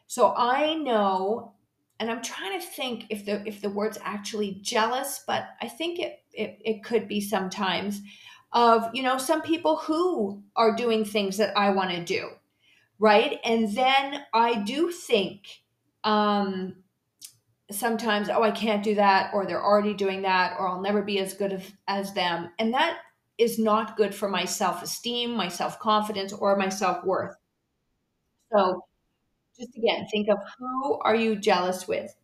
So 0.07 0.35
I 0.37 0.75
know, 0.75 1.55
and 2.01 2.11
I'm 2.11 2.23
trying 2.23 2.59
to 2.59 2.67
think 2.67 3.07
if 3.11 3.25
the 3.25 3.47
if 3.47 3.61
the 3.61 3.71
word's 3.71 3.99
actually 4.03 4.61
jealous, 4.63 5.25
but 5.27 5.49
I 5.61 5.69
think 5.69 5.99
it 5.99 6.21
it, 6.33 6.59
it 6.65 6.85
could 6.85 7.09
be 7.09 7.21
sometimes 7.21 8.01
of, 8.53 8.89
you 8.95 9.03
know, 9.03 9.19
some 9.19 9.43
people 9.43 9.77
who 9.77 10.43
are 10.57 10.75
doing 10.75 11.05
things 11.05 11.37
that 11.37 11.57
I 11.57 11.71
want 11.71 11.91
to 11.91 12.05
do, 12.05 12.31
right? 12.99 13.39
And 13.45 13.75
then 13.75 14.25
I 14.33 14.63
do 14.63 14.91
think 14.91 15.47
um, 16.05 16.77
sometimes, 17.71 18.29
oh, 18.31 18.43
I 18.43 18.51
can't 18.51 18.83
do 18.83 18.95
that, 18.95 19.33
or 19.35 19.45
they're 19.45 19.63
already 19.63 19.95
doing 19.95 20.23
that, 20.23 20.57
or 20.59 20.69
I'll 20.69 20.81
never 20.81 21.03
be 21.03 21.19
as 21.19 21.35
good 21.35 21.53
as, 21.53 21.73
as 21.89 22.15
them. 22.15 22.51
And 22.59 22.73
that 22.73 22.99
is 23.37 23.59
not 23.59 23.97
good 23.97 24.15
for 24.15 24.29
my 24.29 24.45
self 24.45 24.83
esteem, 24.83 25.37
my 25.37 25.49
self 25.49 25.79
confidence, 25.79 26.33
or 26.33 26.57
my 26.57 26.69
self 26.69 27.05
worth. 27.05 27.37
So, 28.53 28.85
just 29.59 29.77
again, 29.77 30.07
think 30.11 30.29
of 30.29 30.39
who 30.59 30.99
are 31.01 31.17
you 31.17 31.37
jealous 31.37 31.89
with? 31.89 32.15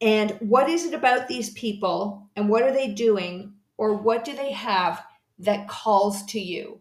And 0.00 0.32
what 0.40 0.68
is 0.68 0.86
it 0.86 0.94
about 0.94 1.28
these 1.28 1.50
people 1.50 2.28
and 2.36 2.48
what 2.48 2.62
are 2.62 2.72
they 2.72 2.88
doing 2.88 3.54
or 3.76 3.94
what 3.94 4.24
do 4.24 4.36
they 4.36 4.52
have 4.52 5.02
that 5.40 5.68
calls 5.68 6.24
to 6.26 6.38
you. 6.38 6.80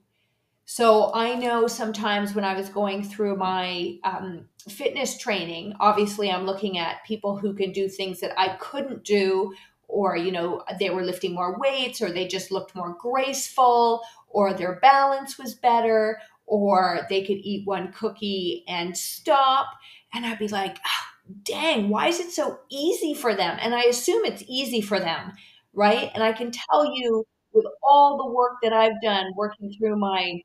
So 0.66 1.12
I 1.14 1.34
know 1.34 1.66
sometimes 1.66 2.36
when 2.36 2.46
I 2.46 2.56
was 2.56 2.70
going 2.70 3.04
through 3.04 3.38
my 3.38 3.98
um, 4.04 4.50
fitness 4.70 5.18
training, 5.18 5.74
obviously 5.80 6.30
I'm 6.30 6.46
looking 6.46 6.78
at 6.78 7.04
people 7.06 7.38
who 7.38 7.54
can 7.54 7.72
do 7.72 7.88
things 7.88 8.20
that 8.20 8.38
I 8.38 8.50
couldn't 8.60 9.04
do, 9.04 9.54
or, 9.88 10.16
you 10.16 10.32
know, 10.32 10.62
they 10.78 10.92
were 10.92 11.04
lifting 11.04 11.34
more 11.34 11.58
weights, 11.58 12.02
or 12.02 12.12
they 12.12 12.28
just 12.28 12.52
looked 12.52 12.76
more 12.76 12.96
graceful, 13.00 14.02
or 14.28 14.54
their 14.54 14.80
balance 14.80 15.40
was 15.40 15.56
better, 15.56 16.20
or 16.50 17.02
they 17.10 17.22
could 17.22 17.38
eat 17.38 17.68
one 17.68 17.92
cookie 17.94 18.64
and 18.68 18.98
stop. 18.98 19.68
And 20.14 20.26
I'd 20.26 20.40
be 20.40 20.48
like, 20.48 20.80
oh, 20.86 21.34
dang, 21.44 21.90
why 21.90 22.08
is 22.08 22.20
it 22.20 22.32
so 22.32 22.60
easy 22.70 23.14
for 23.14 23.36
them? 23.36 23.58
And 23.62 23.76
I 23.76 23.84
assume 23.84 24.26
it's 24.26 24.44
easy 24.48 24.82
for 24.82 25.00
them, 25.00 25.34
right? 25.74 26.10
And 26.14 26.24
I 26.24 26.34
can 26.34 26.52
tell 26.52 26.86
you 26.96 27.24
with 27.54 27.66
all 27.88 28.18
the 28.18 28.34
work 28.34 28.54
that 28.64 28.74
I've 28.74 29.00
done 29.02 29.32
working 29.36 29.72
through 29.78 29.98
my 30.00 30.42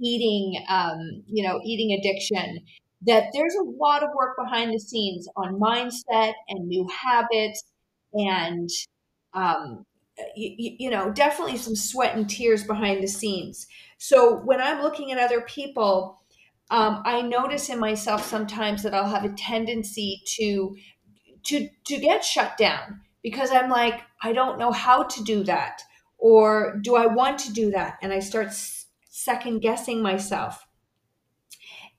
eating, 0.00 0.64
um, 0.68 1.24
you 1.26 1.46
know, 1.46 1.60
eating 1.64 1.98
addiction, 1.98 2.60
that 3.06 3.24
there's 3.32 3.54
a 3.54 3.64
lot 3.64 4.02
of 4.02 4.10
work 4.16 4.36
behind 4.36 4.72
the 4.72 4.78
scenes 4.78 5.28
on 5.36 5.60
mindset 5.60 6.34
and 6.48 6.68
new 6.68 6.88
habits 6.88 7.64
and, 8.12 8.68
um, 9.34 9.84
you, 10.36 10.76
you 10.78 10.90
know, 10.90 11.10
definitely 11.12 11.56
some 11.56 11.76
sweat 11.76 12.16
and 12.16 12.28
tears 12.28 12.64
behind 12.64 13.02
the 13.02 13.08
scenes. 13.08 13.66
So 13.98 14.36
when 14.38 14.60
I'm 14.60 14.82
looking 14.82 15.12
at 15.12 15.18
other 15.18 15.42
people, 15.42 16.22
um, 16.70 17.02
I 17.04 17.22
notice 17.22 17.68
in 17.68 17.78
myself 17.78 18.24
sometimes 18.26 18.82
that 18.82 18.94
I'll 18.94 19.08
have 19.08 19.24
a 19.24 19.34
tendency 19.34 20.22
to 20.36 20.76
to 21.44 21.68
to 21.86 21.98
get 21.98 22.24
shut 22.24 22.56
down 22.56 23.00
because 23.22 23.50
I'm 23.52 23.70
like 23.70 24.02
I 24.22 24.32
don't 24.32 24.58
know 24.58 24.72
how 24.72 25.04
to 25.04 25.24
do 25.24 25.44
that 25.44 25.82
or 26.18 26.78
do 26.82 26.96
I 26.96 27.06
want 27.06 27.38
to 27.40 27.52
do 27.52 27.70
that? 27.70 27.98
And 28.02 28.12
I 28.12 28.18
start 28.18 28.48
second 29.08 29.60
guessing 29.60 30.02
myself. 30.02 30.66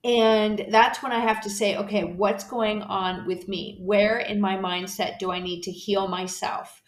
And 0.03 0.65
that's 0.69 1.03
when 1.03 1.11
I 1.11 1.19
have 1.19 1.41
to 1.41 1.49
say, 1.49 1.75
okay, 1.75 2.03
what's 2.03 2.43
going 2.45 2.81
on 2.83 3.25
with 3.27 3.47
me? 3.47 3.79
Where 3.81 4.17
in 4.17 4.39
my 4.39 4.55
mindset 4.55 5.19
do 5.19 5.31
I 5.31 5.39
need 5.39 5.61
to 5.63 5.71
heal 5.71 6.07
myself? 6.07 6.81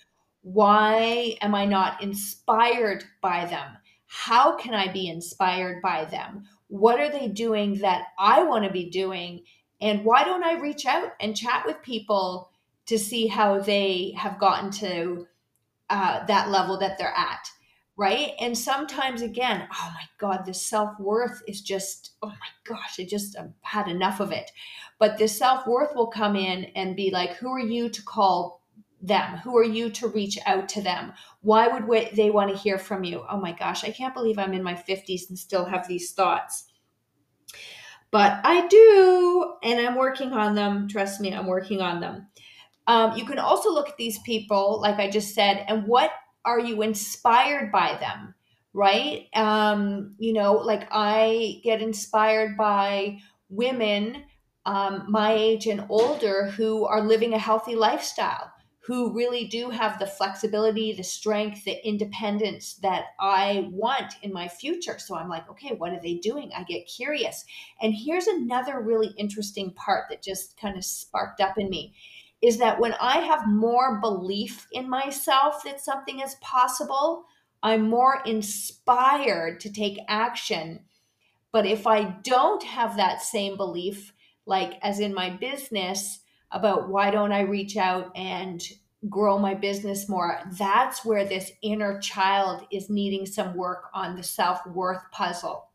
Why 0.43 1.35
am 1.41 1.53
I 1.53 1.65
not 1.65 2.01
inspired 2.01 3.03
by 3.21 3.45
them? 3.45 3.77
How 4.13 4.57
can 4.57 4.73
I 4.73 4.91
be 4.91 5.07
inspired 5.07 5.81
by 5.81 6.03
them? 6.03 6.43
What 6.67 6.99
are 6.99 7.09
they 7.09 7.29
doing 7.29 7.75
that 7.79 8.07
I 8.19 8.43
want 8.43 8.65
to 8.65 8.71
be 8.71 8.89
doing? 8.89 9.43
And 9.79 10.03
why 10.03 10.25
don't 10.25 10.43
I 10.43 10.59
reach 10.59 10.85
out 10.85 11.13
and 11.21 11.35
chat 11.35 11.63
with 11.65 11.81
people 11.81 12.51
to 12.87 12.99
see 12.99 13.27
how 13.27 13.59
they 13.59 14.13
have 14.17 14.37
gotten 14.37 14.69
to 14.71 15.27
uh, 15.89 16.25
that 16.25 16.49
level 16.49 16.77
that 16.79 16.97
they're 16.97 17.13
at 17.15 17.49
right 17.97 18.31
and 18.39 18.57
sometimes 18.57 19.21
again 19.21 19.67
oh 19.73 19.91
my 19.93 20.05
god 20.17 20.45
the 20.45 20.53
self-worth 20.53 21.41
is 21.45 21.61
just 21.61 22.13
oh 22.23 22.29
my 22.29 22.35
gosh 22.63 22.97
i 22.99 23.03
just 23.03 23.37
I've 23.37 23.51
had 23.61 23.89
enough 23.89 24.21
of 24.21 24.31
it 24.31 24.49
but 24.97 25.17
the 25.17 25.27
self-worth 25.27 25.93
will 25.93 26.07
come 26.07 26.37
in 26.37 26.65
and 26.75 26.95
be 26.95 27.11
like 27.11 27.31
who 27.31 27.51
are 27.51 27.59
you 27.59 27.89
to 27.89 28.01
call 28.03 28.60
them? 29.01 29.37
Who 29.37 29.57
are 29.57 29.63
you 29.63 29.89
to 29.91 30.07
reach 30.07 30.37
out 30.45 30.69
to 30.69 30.81
them? 30.81 31.13
Why 31.41 31.67
would 31.67 32.09
they 32.15 32.29
want 32.29 32.51
to 32.51 32.57
hear 32.57 32.77
from 32.77 33.03
you? 33.03 33.23
Oh 33.29 33.39
my 33.39 33.51
gosh 33.51 33.83
i 33.83 33.91
can't 33.91 34.13
believe 34.13 34.37
i'm 34.37 34.53
in 34.53 34.63
my 34.63 34.73
50s 34.73 35.29
and 35.29 35.37
still 35.37 35.65
have 35.65 35.87
these 35.87 36.13
thoughts. 36.13 36.65
But 38.11 38.41
i 38.43 38.67
do 38.67 39.55
and 39.63 39.79
i'm 39.79 39.95
working 39.95 40.33
on 40.33 40.55
them. 40.55 40.87
Trust 40.87 41.21
me 41.21 41.33
i'm 41.33 41.47
working 41.47 41.81
on 41.81 41.99
them. 41.99 42.27
Um, 42.87 43.15
you 43.15 43.25
can 43.25 43.39
also 43.39 43.71
look 43.71 43.89
at 43.89 43.97
these 43.97 44.19
people, 44.19 44.81
like 44.81 44.97
I 44.97 45.09
just 45.09 45.35
said, 45.35 45.65
and 45.67 45.85
what 45.85 46.11
are 46.43 46.59
you 46.59 46.81
inspired 46.81 47.71
by 47.71 47.97
them, 47.99 48.33
right? 48.73 49.27
Um, 49.35 50.15
you 50.17 50.33
know, 50.33 50.53
like 50.53 50.87
I 50.91 51.61
get 51.63 51.81
inspired 51.81 52.57
by 52.57 53.19
women 53.49 54.23
um, 54.65 55.05
my 55.09 55.33
age 55.33 55.67
and 55.67 55.85
older 55.89 56.47
who 56.47 56.85
are 56.85 57.01
living 57.01 57.33
a 57.33 57.39
healthy 57.39 57.75
lifestyle, 57.75 58.51
who 58.83 59.13
really 59.13 59.45
do 59.45 59.69
have 59.69 59.99
the 59.99 60.07
flexibility, 60.07 60.91
the 60.91 61.03
strength, 61.03 61.63
the 61.65 61.87
independence 61.87 62.75
that 62.81 63.05
I 63.19 63.69
want 63.71 64.15
in 64.23 64.33
my 64.33 64.47
future. 64.47 64.97
So 64.97 65.15
I'm 65.15 65.29
like, 65.29 65.47
okay, 65.51 65.75
what 65.77 65.91
are 65.91 66.01
they 66.01 66.15
doing? 66.15 66.51
I 66.57 66.63
get 66.63 66.87
curious. 66.87 67.45
And 67.79 67.93
here's 67.93 68.25
another 68.25 68.81
really 68.81 69.13
interesting 69.17 69.71
part 69.73 70.05
that 70.09 70.23
just 70.23 70.59
kind 70.59 70.77
of 70.77 70.83
sparked 70.83 71.41
up 71.41 71.59
in 71.59 71.69
me 71.69 71.93
is 72.41 72.57
that 72.57 72.79
when 72.79 72.93
I 72.99 73.19
have 73.19 73.47
more 73.47 74.01
belief 74.01 74.65
in 74.71 74.89
myself 74.89 75.63
that 75.63 75.79
something 75.79 76.19
is 76.19 76.35
possible, 76.41 77.25
I'm 77.61 77.87
more 77.87 78.23
inspired 78.25 79.59
to 79.59 79.71
take 79.71 79.99
action. 80.07 80.79
But 81.51 81.67
if 81.67 81.85
I 81.85 82.15
don't 82.23 82.63
have 82.63 82.97
that 82.97 83.21
same 83.21 83.57
belief, 83.57 84.11
like 84.47 84.79
as 84.81 84.99
in 84.99 85.13
my 85.13 85.29
business, 85.29 86.20
about 86.51 86.89
why 86.89 87.11
don't 87.11 87.31
I 87.31 87.41
reach 87.41 87.77
out 87.77 88.11
and 88.15 88.61
grow 89.09 89.37
my 89.37 89.53
business 89.53 90.09
more? 90.09 90.39
That's 90.57 91.03
where 91.05 91.25
this 91.25 91.51
inner 91.61 91.99
child 91.99 92.65
is 92.71 92.89
needing 92.89 93.25
some 93.25 93.55
work 93.55 93.89
on 93.93 94.15
the 94.15 94.23
self 94.23 94.65
worth 94.67 95.01
puzzle. 95.11 95.67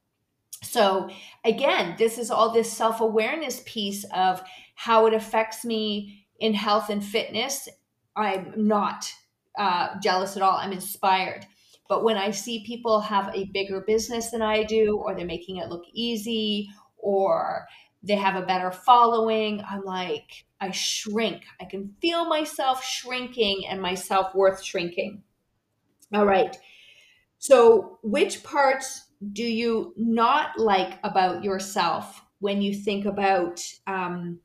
So, 0.62 1.11
again, 1.45 1.97
this 1.99 2.18
is 2.18 2.30
all 2.30 2.52
this 2.52 2.73
self 2.73 3.00
awareness 3.00 3.62
piece 3.66 4.04
of 4.14 4.42
how 4.75 5.06
it 5.06 5.14
affects 5.14 5.64
me 5.64 6.26
in 6.38 6.54
health 6.54 6.90
and 6.90 7.04
fitness. 7.04 7.68
I'm 8.14 8.52
not 8.56 9.12
uh, 9.59 9.99
jealous 10.00 10.37
at 10.37 10.42
all. 10.42 10.56
I'm 10.56 10.73
inspired. 10.73 11.47
But 11.88 12.02
when 12.02 12.16
I 12.16 12.30
see 12.30 12.64
people 12.66 13.00
have 13.00 13.30
a 13.35 13.45
bigger 13.52 13.80
business 13.80 14.30
than 14.30 14.42
I 14.42 14.64
do, 14.64 14.97
or 14.97 15.14
they're 15.14 15.25
making 15.25 15.56
it 15.56 15.68
look 15.68 15.85
easy, 15.92 16.68
or 16.97 17.66
they 18.06 18.14
have 18.14 18.36
a 18.36 18.46
better 18.46 18.70
following, 18.70 19.62
I'm 19.68 19.84
like, 19.84 20.44
I 20.60 20.70
shrink. 20.70 21.42
I 21.60 21.64
can 21.64 21.94
feel 22.00 22.26
myself 22.26 22.84
shrinking 22.84 23.66
and 23.68 23.80
my 23.80 23.94
self 23.94 24.34
worth 24.34 24.62
shrinking. 24.62 25.22
All 26.14 26.25
right. 26.25 26.56
So, 27.38 27.98
which 28.02 28.42
parts 28.42 29.08
do 29.32 29.44
you 29.44 29.92
not 29.96 30.58
like 30.58 30.98
about 31.02 31.42
yourself 31.42 32.22
when 32.38 32.62
you 32.62 32.75
think 32.75 33.06
about 33.06 33.60
um, 33.86 34.40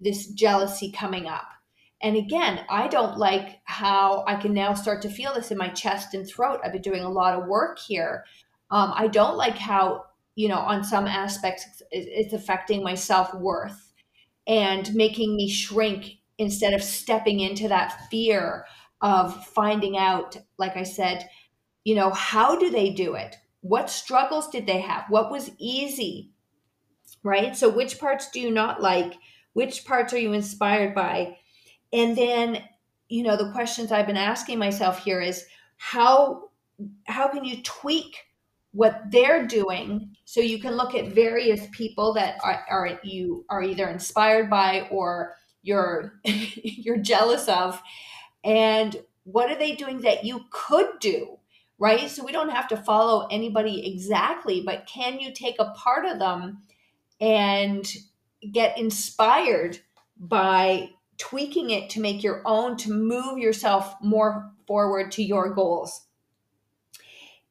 this 0.00 0.28
jealousy 0.28 0.92
coming 0.92 1.26
up? 1.26 1.48
And 2.00 2.16
again, 2.16 2.64
I 2.70 2.86
don't 2.88 3.18
like 3.18 3.58
how 3.64 4.24
I 4.26 4.36
can 4.36 4.54
now 4.54 4.74
start 4.74 5.02
to 5.02 5.08
feel 5.08 5.34
this 5.34 5.50
in 5.50 5.58
my 5.58 5.68
chest 5.68 6.14
and 6.14 6.28
throat. 6.28 6.60
I've 6.62 6.72
been 6.72 6.82
doing 6.82 7.02
a 7.02 7.10
lot 7.10 7.34
of 7.34 7.48
work 7.48 7.78
here. 7.78 8.24
Um, 8.70 8.92
I 8.94 9.08
don't 9.08 9.36
like 9.36 9.56
how, 9.56 10.04
you 10.38 10.46
know, 10.46 10.60
on 10.60 10.84
some 10.84 11.08
aspects, 11.08 11.82
it's 11.90 12.32
affecting 12.32 12.80
my 12.80 12.94
self 12.94 13.34
worth 13.34 13.92
and 14.46 14.94
making 14.94 15.34
me 15.34 15.50
shrink 15.50 16.12
instead 16.38 16.74
of 16.74 16.80
stepping 16.80 17.40
into 17.40 17.66
that 17.66 18.08
fear 18.08 18.64
of 19.00 19.44
finding 19.48 19.98
out, 19.98 20.36
like 20.56 20.76
I 20.76 20.84
said, 20.84 21.28
you 21.82 21.96
know, 21.96 22.10
how 22.10 22.56
do 22.56 22.70
they 22.70 22.90
do 22.90 23.14
it? 23.14 23.34
What 23.62 23.90
struggles 23.90 24.48
did 24.48 24.64
they 24.64 24.80
have? 24.80 25.06
What 25.08 25.32
was 25.32 25.50
easy? 25.58 26.30
Right? 27.24 27.56
So, 27.56 27.68
which 27.68 27.98
parts 27.98 28.30
do 28.30 28.38
you 28.38 28.52
not 28.52 28.80
like? 28.80 29.14
Which 29.54 29.84
parts 29.84 30.12
are 30.12 30.18
you 30.18 30.34
inspired 30.34 30.94
by? 30.94 31.36
And 31.92 32.16
then, 32.16 32.62
you 33.08 33.24
know, 33.24 33.36
the 33.36 33.50
questions 33.50 33.90
I've 33.90 34.06
been 34.06 34.16
asking 34.16 34.60
myself 34.60 35.02
here 35.02 35.20
is 35.20 35.44
how 35.78 36.50
how 37.08 37.26
can 37.26 37.44
you 37.44 37.60
tweak 37.64 38.27
what 38.78 39.10
they're 39.10 39.44
doing. 39.44 40.14
So 40.24 40.40
you 40.40 40.60
can 40.60 40.76
look 40.76 40.94
at 40.94 41.12
various 41.12 41.66
people 41.72 42.14
that 42.14 42.38
are, 42.44 42.64
are 42.70 43.00
you 43.02 43.44
are 43.50 43.60
either 43.60 43.88
inspired 43.88 44.48
by 44.48 44.86
or 44.92 45.34
you're 45.62 46.12
you're 46.24 46.98
jealous 46.98 47.48
of. 47.48 47.82
And 48.44 48.94
what 49.24 49.50
are 49.50 49.58
they 49.58 49.74
doing 49.74 50.02
that 50.02 50.24
you 50.24 50.44
could 50.50 51.00
do 51.00 51.34
right? 51.80 52.10
So 52.10 52.24
we 52.24 52.32
don't 52.32 52.48
have 52.48 52.66
to 52.68 52.76
follow 52.76 53.28
anybody 53.30 53.92
exactly 53.92 54.62
but 54.64 54.86
can 54.86 55.20
you 55.20 55.32
take 55.32 55.56
a 55.58 55.70
part 55.72 56.06
of 56.06 56.18
them 56.18 56.62
and 57.20 57.88
get 58.52 58.78
inspired 58.78 59.78
by 60.18 60.90
tweaking 61.18 61.70
it 61.70 61.90
to 61.90 62.00
make 62.00 62.22
your 62.22 62.42
own, 62.44 62.76
to 62.78 62.92
move 62.92 63.38
yourself 63.38 63.94
more 64.00 64.52
forward 64.66 65.10
to 65.12 65.22
your 65.22 65.52
goals. 65.52 66.07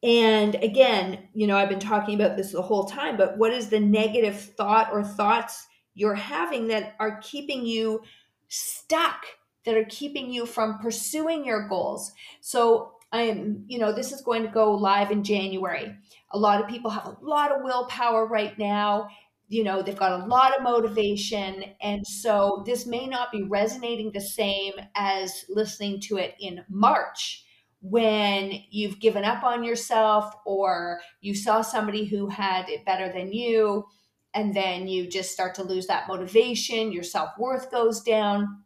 And 0.03 0.55
again, 0.55 1.27
you 1.33 1.47
know, 1.47 1.57
I've 1.57 1.69
been 1.69 1.79
talking 1.79 2.15
about 2.15 2.37
this 2.37 2.51
the 2.51 2.61
whole 2.61 2.85
time, 2.85 3.17
but 3.17 3.37
what 3.37 3.51
is 3.51 3.69
the 3.69 3.79
negative 3.79 4.39
thought 4.39 4.89
or 4.91 5.03
thoughts 5.03 5.67
you're 5.95 6.15
having 6.15 6.67
that 6.67 6.95
are 6.99 7.19
keeping 7.21 7.65
you 7.65 8.01
stuck, 8.47 9.25
that 9.65 9.75
are 9.75 9.85
keeping 9.89 10.31
you 10.31 10.45
from 10.45 10.77
pursuing 10.77 11.45
your 11.45 11.67
goals? 11.67 12.11
So, 12.41 12.93
I'm, 13.11 13.63
you 13.67 13.79
know, 13.79 13.93
this 13.93 14.11
is 14.11 14.21
going 14.21 14.43
to 14.43 14.49
go 14.49 14.73
live 14.73 15.11
in 15.11 15.23
January. 15.23 15.95
A 16.31 16.37
lot 16.37 16.61
of 16.61 16.67
people 16.67 16.91
have 16.91 17.05
a 17.05 17.17
lot 17.21 17.53
of 17.53 17.63
willpower 17.63 18.27
right 18.27 18.57
now 18.59 19.07
you 19.49 19.63
know 19.63 19.81
they've 19.81 19.97
got 19.97 20.21
a 20.21 20.25
lot 20.25 20.55
of 20.55 20.63
motivation 20.63 21.63
and 21.81 22.05
so 22.05 22.63
this 22.65 22.85
may 22.85 23.07
not 23.07 23.31
be 23.31 23.43
resonating 23.43 24.11
the 24.11 24.21
same 24.21 24.73
as 24.95 25.45
listening 25.49 25.99
to 25.99 26.17
it 26.17 26.35
in 26.39 26.63
march 26.69 27.45
when 27.89 28.51
you've 28.69 28.99
given 28.99 29.23
up 29.23 29.43
on 29.43 29.63
yourself 29.63 30.33
or 30.45 30.99
you 31.21 31.35
saw 31.35 31.61
somebody 31.61 32.05
who 32.05 32.27
had 32.27 32.67
it 32.69 32.85
better 32.85 33.11
than 33.11 33.31
you 33.31 33.85
and 34.33 34.55
then 34.55 34.87
you 34.87 35.07
just 35.07 35.31
start 35.31 35.55
to 35.55 35.63
lose 35.63 35.87
that 35.87 36.07
motivation 36.07 36.91
your 36.91 37.03
self-worth 37.03 37.71
goes 37.71 38.01
down 38.01 38.61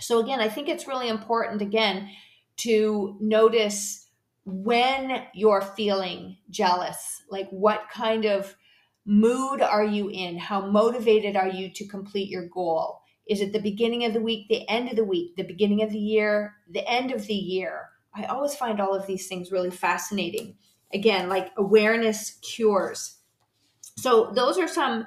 so 0.00 0.18
again 0.20 0.40
i 0.40 0.48
think 0.48 0.68
it's 0.68 0.88
really 0.88 1.08
important 1.08 1.62
again 1.62 2.08
to 2.56 3.16
notice 3.20 4.08
when 4.44 5.24
you're 5.34 5.62
feeling 5.62 6.36
jealous 6.50 7.22
like 7.30 7.48
what 7.50 7.84
kind 7.92 8.24
of 8.24 8.56
mood 9.06 9.62
are 9.62 9.84
you 9.84 10.08
in? 10.08 10.36
How 10.36 10.66
motivated 10.66 11.36
are 11.36 11.48
you 11.48 11.70
to 11.70 11.86
complete 11.86 12.28
your 12.28 12.48
goal? 12.48 13.00
Is 13.28 13.40
it 13.40 13.52
the 13.52 13.60
beginning 13.60 14.04
of 14.04 14.12
the 14.12 14.20
week, 14.20 14.48
the 14.48 14.68
end 14.68 14.90
of 14.90 14.96
the 14.96 15.04
week, 15.04 15.36
the 15.36 15.44
beginning 15.44 15.82
of 15.82 15.90
the 15.90 15.98
year, 15.98 16.54
the 16.70 16.86
end 16.88 17.12
of 17.12 17.26
the 17.26 17.34
year? 17.34 17.88
I 18.16 18.24
always 18.24 18.54
find 18.54 18.80
all 18.80 18.94
of 18.94 19.06
these 19.06 19.28
things 19.28 19.52
really 19.52 19.70
fascinating. 19.70 20.56
Again, 20.92 21.28
like 21.28 21.52
awareness 21.56 22.38
cures. 22.42 23.18
So 23.96 24.32
those 24.34 24.58
are 24.58 24.68
some 24.68 25.06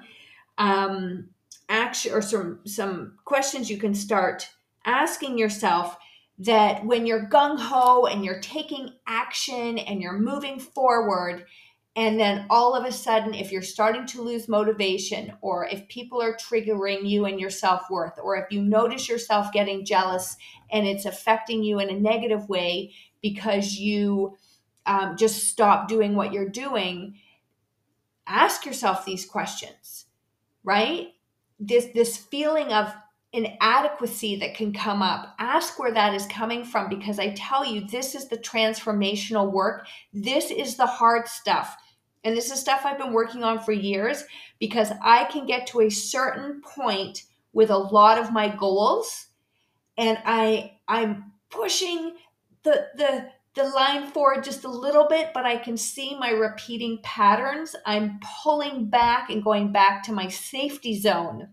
um, 0.58 1.30
action 1.70 2.14
or 2.14 2.22
some 2.22 2.60
some 2.66 3.18
questions 3.26 3.70
you 3.70 3.78
can 3.78 3.94
start 3.94 4.50
asking 4.86 5.38
yourself 5.38 5.98
that 6.40 6.86
when 6.86 7.06
you're 7.06 7.28
gung 7.28 7.60
ho 7.60 8.06
and 8.06 8.24
you're 8.24 8.40
taking 8.40 8.94
action 9.08 9.78
and 9.78 10.02
you're 10.02 10.18
moving 10.18 10.60
forward, 10.60 11.46
and 11.96 12.20
then 12.20 12.46
all 12.50 12.76
of 12.76 12.86
a 12.86 12.92
sudden, 12.92 13.34
if 13.34 13.52
you're 13.52 13.62
starting 13.62 14.06
to 14.08 14.22
lose 14.22 14.48
motivation, 14.48 15.34
or 15.42 15.66
if 15.66 15.88
people 15.88 16.22
are 16.22 16.38
triggering 16.38 17.10
you 17.10 17.26
and 17.26 17.40
your 17.40 17.50
self 17.50 17.90
worth, 17.90 18.18
or 18.24 18.38
if 18.38 18.52
you 18.52 18.62
notice 18.62 19.10
yourself 19.10 19.52
getting 19.52 19.86
jealous 19.86 20.38
and 20.72 20.88
it's 20.88 21.06
affecting 21.06 21.64
you 21.64 21.80
in 21.80 21.90
a 21.90 22.00
negative 22.00 22.48
way 22.48 22.94
because 23.22 23.76
you 23.76 24.38
um, 24.86 25.18
just 25.18 25.50
stop 25.50 25.88
doing 25.88 26.16
what 26.16 26.32
you're 26.32 26.48
doing, 26.48 27.16
ask 28.28 28.66
yourself 28.66 29.04
these 29.04 29.26
questions, 29.26 30.06
right? 30.64 31.10
This 31.60 31.88
this 31.94 32.16
feeling 32.18 32.72
of 32.72 32.94
inadequacy 33.34 34.38
that 34.38 34.56
can 34.56 34.74
come 34.74 35.02
up. 35.02 35.36
Ask 35.40 35.78
where 35.78 35.94
that 35.94 36.14
is 36.14 36.26
coming 36.28 36.64
from 36.64 36.90
because 36.90 37.20
I 37.20 37.34
tell 37.34 37.66
you, 37.66 37.86
this 37.88 38.16
is 38.16 38.28
the 38.28 38.38
transformational 38.38 39.52
work. 39.52 39.88
This 40.14 40.52
is 40.52 40.76
the 40.76 40.88
hard 40.88 41.28
stuff. 41.28 41.76
And 42.24 42.36
this 42.36 42.52
is 42.52 42.60
stuff 42.60 42.82
I've 42.84 42.98
been 42.98 43.14
working 43.14 43.44
on 43.44 43.60
for 43.60 43.72
years 43.72 44.26
because 44.60 44.92
I 45.04 45.26
can 45.26 45.46
get 45.46 45.68
to 45.68 45.82
a 45.82 45.90
certain 45.90 46.62
point 46.62 47.24
with 47.54 47.70
a 47.70 47.78
lot 47.78 48.18
of 48.18 48.34
my 48.34 48.50
goals 48.50 49.28
and 49.98 50.18
I 50.26 50.78
I'm 50.88 51.34
pushing 51.50 52.16
the 52.64 52.88
the 52.96 53.30
the 53.56 53.64
line 53.64 54.08
forward 54.08 54.44
just 54.44 54.64
a 54.64 54.70
little 54.70 55.08
bit, 55.08 55.32
but 55.34 55.46
I 55.46 55.58
can 55.58 55.76
see 55.76 56.18
my 56.18 56.30
repeating 56.30 57.00
patterns. 57.04 57.76
I'm 57.86 58.20
pulling 58.44 58.90
back 58.90 59.30
and 59.30 59.44
going 59.44 59.72
back 59.72 60.04
to 60.04 60.14
my 60.14 60.30
safety 60.30 60.98
zone. 60.98 61.50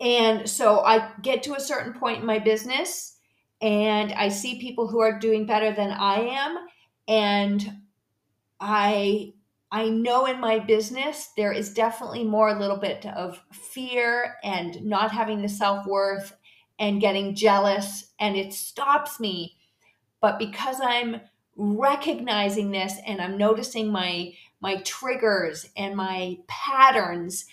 And 0.00 0.48
so 0.48 0.80
I 0.80 1.10
get 1.22 1.42
to 1.44 1.54
a 1.54 1.60
certain 1.60 1.94
point 1.94 2.20
in 2.20 2.26
my 2.26 2.38
business 2.38 3.16
and 3.62 4.12
I 4.12 4.28
see 4.28 4.60
people 4.60 4.86
who 4.86 5.00
are 5.00 5.18
doing 5.18 5.46
better 5.46 5.72
than 5.72 5.90
I 5.90 6.20
am 6.20 6.58
and 7.08 7.78
I 8.60 9.32
I 9.72 9.88
know 9.88 10.26
in 10.26 10.40
my 10.40 10.58
business 10.60 11.30
there 11.36 11.52
is 11.52 11.74
definitely 11.74 12.24
more 12.24 12.50
a 12.50 12.58
little 12.58 12.76
bit 12.76 13.04
of 13.06 13.42
fear 13.50 14.36
and 14.44 14.82
not 14.84 15.10
having 15.10 15.42
the 15.42 15.48
self-worth 15.48 16.36
and 16.78 17.00
getting 17.00 17.34
jealous 17.34 18.12
and 18.20 18.36
it 18.36 18.52
stops 18.52 19.18
me. 19.18 19.56
But 20.20 20.38
because 20.38 20.80
I'm 20.82 21.20
recognizing 21.56 22.70
this 22.70 22.94
and 23.06 23.20
I'm 23.20 23.38
noticing 23.38 23.90
my 23.90 24.32
my 24.60 24.76
triggers 24.82 25.68
and 25.76 25.96
my 25.96 26.38
patterns, 26.46 27.46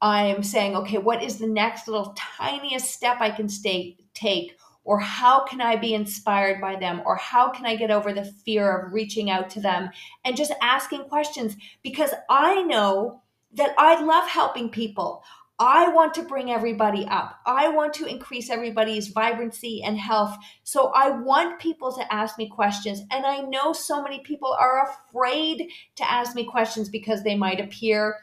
I'm 0.00 0.42
saying, 0.42 0.76
okay, 0.76 0.98
what 0.98 1.22
is 1.22 1.38
the 1.38 1.46
next 1.46 1.88
little 1.88 2.14
tiniest 2.16 2.90
step 2.90 3.16
I 3.20 3.30
can 3.30 3.48
stay 3.48 3.96
take 4.14 4.56
or 4.88 4.98
how 4.98 5.44
can 5.44 5.60
I 5.60 5.76
be 5.76 5.92
inspired 5.92 6.62
by 6.62 6.76
them? 6.76 7.02
Or 7.04 7.14
how 7.14 7.50
can 7.50 7.66
I 7.66 7.76
get 7.76 7.90
over 7.90 8.14
the 8.14 8.24
fear 8.24 8.74
of 8.74 8.94
reaching 8.94 9.28
out 9.28 9.50
to 9.50 9.60
them 9.60 9.90
and 10.24 10.34
just 10.34 10.54
asking 10.62 11.04
questions? 11.10 11.56
Because 11.82 12.14
I 12.30 12.62
know 12.62 13.20
that 13.52 13.74
I 13.76 14.02
love 14.02 14.26
helping 14.26 14.70
people. 14.70 15.22
I 15.58 15.88
want 15.88 16.14
to 16.14 16.22
bring 16.22 16.50
everybody 16.50 17.04
up. 17.06 17.38
I 17.44 17.68
want 17.68 17.92
to 17.94 18.06
increase 18.06 18.48
everybody's 18.48 19.08
vibrancy 19.08 19.82
and 19.84 19.98
health. 19.98 20.38
So 20.62 20.90
I 20.94 21.10
want 21.10 21.60
people 21.60 21.92
to 21.92 22.10
ask 22.10 22.38
me 22.38 22.48
questions. 22.48 23.02
And 23.10 23.26
I 23.26 23.40
know 23.40 23.74
so 23.74 24.02
many 24.02 24.20
people 24.20 24.56
are 24.58 24.88
afraid 24.88 25.68
to 25.96 26.10
ask 26.10 26.34
me 26.34 26.44
questions 26.44 26.88
because 26.88 27.24
they 27.24 27.36
might 27.36 27.60
appear 27.60 28.16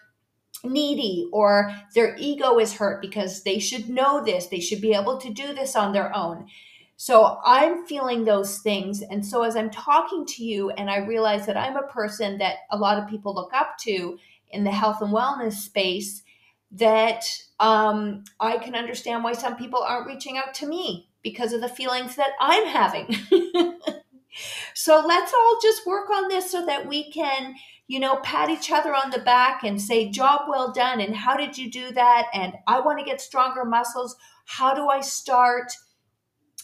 needy 0.65 1.29
or 1.31 1.73
their 1.93 2.15
ego 2.17 2.59
is 2.59 2.73
hurt 2.73 3.01
because 3.01 3.43
they 3.43 3.59
should 3.59 3.89
know 3.89 4.23
this, 4.23 4.47
they 4.47 4.59
should 4.59 4.81
be 4.81 4.93
able 4.93 5.17
to 5.19 5.33
do 5.33 5.53
this 5.53 5.75
on 5.75 5.93
their 5.93 6.15
own. 6.15 6.47
So 6.97 7.39
I'm 7.43 7.85
feeling 7.85 8.23
those 8.23 8.59
things. 8.59 9.01
And 9.01 9.25
so 9.25 9.43
as 9.43 9.55
I'm 9.55 9.69
talking 9.69 10.25
to 10.27 10.43
you, 10.43 10.69
and 10.71 10.89
I 10.89 10.97
realize 10.97 11.45
that 11.45 11.57
I'm 11.57 11.75
a 11.75 11.87
person 11.87 12.37
that 12.37 12.57
a 12.71 12.77
lot 12.77 12.97
of 12.97 13.09
people 13.09 13.35
look 13.35 13.53
up 13.53 13.77
to 13.79 14.17
in 14.49 14.63
the 14.63 14.71
health 14.71 15.01
and 15.01 15.13
wellness 15.13 15.53
space, 15.53 16.23
that 16.71 17.25
um, 17.59 18.23
I 18.39 18.57
can 18.57 18.75
understand 18.75 19.23
why 19.23 19.33
some 19.33 19.55
people 19.55 19.79
aren't 19.79 20.07
reaching 20.07 20.37
out 20.37 20.53
to 20.55 20.67
me 20.67 21.09
because 21.21 21.53
of 21.53 21.61
the 21.61 21.69
feelings 21.69 22.15
that 22.15 22.31
I'm 22.39 22.67
having. 22.67 23.13
so 24.73 25.03
let's 25.05 25.33
all 25.33 25.59
just 25.61 25.85
work 25.85 26.09
on 26.09 26.27
this 26.27 26.51
so 26.51 26.65
that 26.65 26.87
we 26.87 27.11
can, 27.11 27.55
you 27.87 27.99
know, 27.99 28.17
pat 28.17 28.49
each 28.49 28.71
other 28.71 28.93
on 28.95 29.11
the 29.11 29.19
back 29.19 29.63
and 29.63 29.79
say, 29.79 30.09
job 30.09 30.41
well 30.47 30.71
done. 30.71 30.99
And 30.99 31.15
how 31.15 31.37
did 31.37 31.57
you 31.57 31.69
do 31.69 31.91
that? 31.91 32.27
And 32.33 32.53
I 32.67 32.79
want 32.79 32.99
to 32.99 33.05
get 33.05 33.21
stronger 33.21 33.63
muscles. 33.63 34.15
How 34.45 34.73
do 34.73 34.87
I 34.87 35.01
start? 35.01 35.71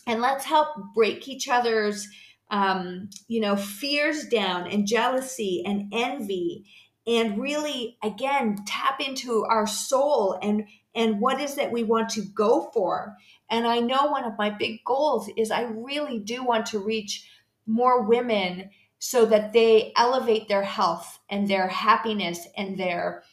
And 0.07 0.21
let's 0.21 0.45
help 0.45 0.69
break 0.95 1.27
each 1.27 1.47
other's, 1.47 2.07
um, 2.49 3.09
you 3.27 3.39
know, 3.39 3.55
fears 3.55 4.27
down 4.27 4.67
and 4.67 4.87
jealousy 4.87 5.63
and 5.65 5.93
envy 5.93 6.65
and 7.07 7.41
really 7.41 7.97
again 8.03 8.55
tap 8.65 8.99
into 8.99 9.43
our 9.45 9.65
soul 9.65 10.37
and 10.41 10.65
and 10.93 11.19
what 11.19 11.39
is 11.39 11.55
that 11.55 11.71
we 11.71 11.83
want 11.83 12.09
to 12.09 12.21
go 12.21 12.69
for 12.73 13.15
and 13.49 13.65
i 13.65 13.79
know 13.79 14.05
one 14.05 14.23
of 14.23 14.37
my 14.37 14.49
big 14.49 14.83
goals 14.85 15.29
is 15.35 15.49
i 15.49 15.63
really 15.63 16.19
do 16.19 16.43
want 16.43 16.65
to 16.65 16.79
reach 16.79 17.27
more 17.65 18.03
women 18.03 18.69
so 19.03 19.25
that 19.25 19.51
they 19.51 19.91
elevate 19.95 20.47
their 20.47 20.61
health 20.61 21.17
and 21.27 21.47
their 21.47 21.67
happiness 21.67 22.47
and 22.55 22.77
their 22.77 23.23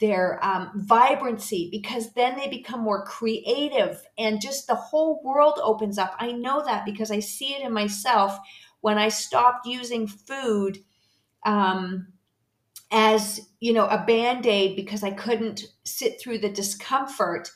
their 0.00 0.42
um, 0.42 0.70
vibrancy 0.74 1.68
because 1.70 2.14
then 2.14 2.34
they 2.34 2.48
become 2.48 2.80
more 2.80 3.04
creative 3.04 4.00
and 4.16 4.40
just 4.40 4.66
the 4.66 4.74
whole 4.74 5.20
world 5.22 5.58
opens 5.60 5.98
up. 5.98 6.14
I 6.18 6.32
know 6.32 6.64
that 6.64 6.86
because 6.86 7.10
i 7.10 7.20
see 7.20 7.52
it 7.54 7.62
in 7.62 7.72
myself 7.72 8.38
when 8.80 8.96
i 8.96 9.08
stopped 9.08 9.66
using 9.66 10.06
food 10.06 10.78
um, 11.44 12.08
as 12.90 13.50
you 13.60 13.74
know 13.74 13.86
a 13.86 14.02
band-aid 14.06 14.76
because 14.76 15.04
i 15.04 15.10
couldn't 15.10 15.64
sit 15.84 16.18
through 16.18 16.38
the 16.38 16.48
discomfort 16.48 17.50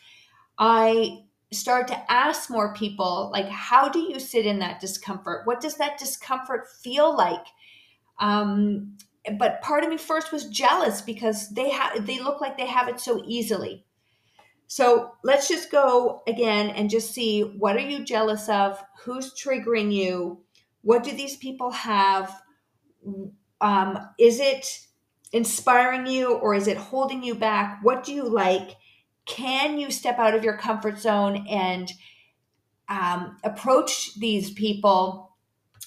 i 0.59 1.23
start 1.53 1.87
to 1.89 2.13
ask 2.13 2.51
more 2.51 2.75
people 2.75 3.31
like 3.33 3.49
how 3.49 3.89
do 3.89 4.01
you 4.01 4.19
sit 4.19 4.47
in 4.47 4.59
that 4.59 4.81
discomfort? 4.81 5.43
What 5.47 5.61
does 5.61 5.77
that 5.77 5.99
discomfort 5.99 6.67
feel 6.83 7.15
like 7.17 7.45
um, 8.23 8.97
but 9.39 9.61
part 9.61 9.85
of 9.85 9.91
me 9.91 9.99
first 9.99 10.33
was 10.33 10.49
jealous 10.49 11.03
because 11.03 11.51
they 11.51 11.69
have 11.69 12.07
they 12.07 12.19
look 12.19 12.41
like 12.41 12.57
they 12.57 12.67
have 12.67 12.89
it 12.89 12.99
so 12.99 13.23
easily 13.27 13.85
so 14.67 15.13
let's 15.23 15.49
just 15.49 15.71
go 15.71 16.23
again 16.27 16.71
and 16.71 16.89
just 16.89 17.13
see 17.13 17.43
what 17.43 17.77
are 17.77 17.81
you 17.81 18.03
jealous 18.05 18.49
of 18.49 18.83
who's 19.01 19.35
triggering 19.35 19.93
you 19.93 20.41
what 20.81 21.05
do 21.05 21.13
these 21.13 21.37
people 21.37 21.71
have 21.71 22.43
um, 23.61 23.99
is 24.19 24.41
it 24.41 24.87
inspiring 25.33 26.07
you 26.07 26.35
or 26.35 26.55
is 26.55 26.67
it 26.67 26.77
holding 26.77 27.23
you 27.23 27.35
back? 27.35 27.79
What 27.83 28.05
do 28.05 28.13
you 28.13 28.29
like? 28.29 28.77
Can 29.25 29.79
you 29.79 29.91
step 29.91 30.19
out 30.19 30.35
of 30.35 30.45
your 30.45 30.59
comfort 30.59 30.99
zone 30.99 31.47
and 31.49 31.91
um, 32.89 33.39
approach 33.45 34.19
these 34.19 34.51
people 34.51 35.37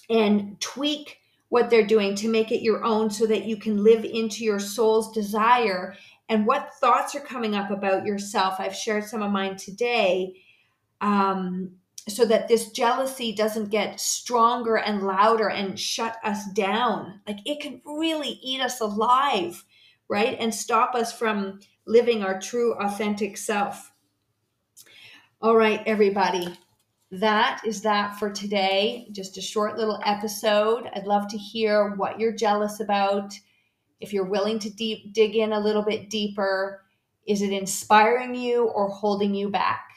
and 0.10 0.60
tweak 0.60 1.18
what 1.50 1.70
they're 1.70 1.86
doing 1.86 2.16
to 2.16 2.30
make 2.30 2.52
it 2.52 2.62
your 2.62 2.84
own 2.84 3.10
so 3.10 3.26
that 3.28 3.46
you 3.46 3.58
can 3.58 3.84
live 3.84 4.04
into 4.06 4.44
your 4.44 4.60
soul's 4.60 5.12
desire? 5.12 5.96
And 6.30 6.46
what 6.46 6.74
thoughts 6.76 7.16
are 7.16 7.22
coming 7.22 7.56
up 7.56 7.72
about 7.72 8.06
yourself? 8.06 8.56
I've 8.60 8.76
shared 8.76 9.06
some 9.06 9.22
of 9.22 9.32
mine 9.32 9.58
today. 9.58 10.42
Um, 11.02 11.72
so 12.08 12.26
that 12.26 12.48
this 12.48 12.72
jealousy 12.72 13.34
doesn't 13.34 13.70
get 13.70 14.00
stronger 14.00 14.78
and 14.78 15.04
louder 15.04 15.50
and 15.50 15.80
shut 15.80 16.18
us 16.24 16.46
down. 16.54 17.20
Like 17.28 17.40
it 17.46 17.62
can 17.62 17.82
really 17.84 18.40
eat 18.44 18.62
us 18.62 18.80
alive, 18.80 19.64
right? 20.08 20.38
And 20.40 20.54
stop 20.54 20.94
us 20.94 21.18
from 21.18 21.60
living 21.88 22.24
our 22.24 22.40
true, 22.40 22.76
authentic 22.76 23.38
self. 23.38 23.92
All 25.42 25.56
right, 25.56 25.82
everybody. 25.86 26.56
That 27.12 27.62
is 27.66 27.82
that 27.82 28.18
for 28.18 28.32
today. 28.32 29.08
Just 29.12 29.38
a 29.38 29.42
short 29.42 29.78
little 29.78 30.02
episode. 30.04 30.90
I'd 30.94 31.06
love 31.06 31.28
to 31.30 31.38
hear 31.38 31.96
what 31.96 32.20
you're 32.20 32.34
jealous 32.34 32.80
about. 32.80 33.34
If 34.00 34.12
you're 34.12 34.30
willing 34.30 34.60
to 34.60 34.70
deep 34.70 35.14
dig 35.14 35.36
in 35.36 35.54
a 35.54 35.60
little 35.60 35.84
bit 35.84 36.10
deeper, 36.10 36.82
is 37.28 37.42
it 37.42 37.52
inspiring 37.52 38.36
you 38.36 38.66
or 38.66 38.90
holding 38.90 39.34
you 39.34 39.50
back? 39.50 39.88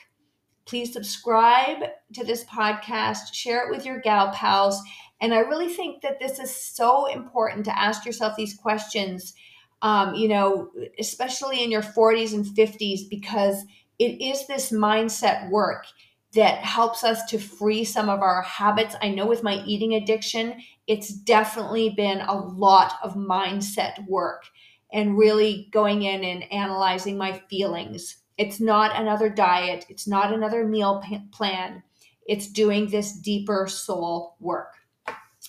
Please 0.66 0.92
subscribe 0.92 1.82
to 2.12 2.24
this 2.24 2.44
podcast, 2.44 3.32
share 3.32 3.66
it 3.66 3.74
with 3.74 3.86
your 3.86 4.00
gal 4.00 4.30
pals. 4.32 4.80
And 5.20 5.32
I 5.32 5.38
really 5.38 5.68
think 5.68 6.02
that 6.02 6.20
this 6.20 6.38
is 6.38 6.54
so 6.54 7.06
important 7.06 7.64
to 7.64 7.78
ask 7.78 8.04
yourself 8.04 8.36
these 8.36 8.54
questions, 8.54 9.34
um, 9.80 10.14
you 10.14 10.28
know, 10.28 10.70
especially 10.98 11.64
in 11.64 11.70
your 11.70 11.82
40s 11.82 12.34
and 12.34 12.44
50s, 12.44 13.08
because 13.08 13.64
it 13.98 14.20
is 14.22 14.46
this 14.46 14.70
mindset 14.70 15.50
work 15.50 15.86
that 16.34 16.58
helps 16.58 17.04
us 17.04 17.24
to 17.30 17.38
free 17.38 17.84
some 17.84 18.08
of 18.08 18.20
our 18.20 18.42
habits. 18.42 18.94
I 19.00 19.08
know 19.08 19.26
with 19.26 19.42
my 19.42 19.62
eating 19.64 19.94
addiction, 19.94 20.60
it's 20.86 21.08
definitely 21.08 21.90
been 21.90 22.20
a 22.20 22.34
lot 22.34 22.94
of 23.02 23.14
mindset 23.14 24.06
work 24.06 24.44
and 24.92 25.18
really 25.18 25.68
going 25.72 26.02
in 26.02 26.24
and 26.24 26.50
analyzing 26.52 27.16
my 27.16 27.40
feelings 27.50 28.18
it's 28.38 28.60
not 28.60 28.98
another 28.98 29.28
diet, 29.28 29.84
it's 29.88 30.06
not 30.06 30.32
another 30.32 30.64
meal 30.64 31.02
plan. 31.32 31.82
It's 32.24 32.46
doing 32.46 32.88
this 32.88 33.12
deeper 33.12 33.66
soul 33.68 34.36
work. 34.38 34.74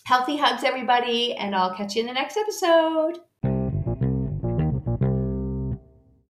Healthy 0.06 0.38
hugs, 0.38 0.64
everybody, 0.64 1.36
and 1.36 1.56
I'll 1.56 1.76
catch 1.76 1.96
you 1.96 2.02
in 2.02 2.08
the 2.08 2.14
next 2.14 2.36
episode. 2.36 3.20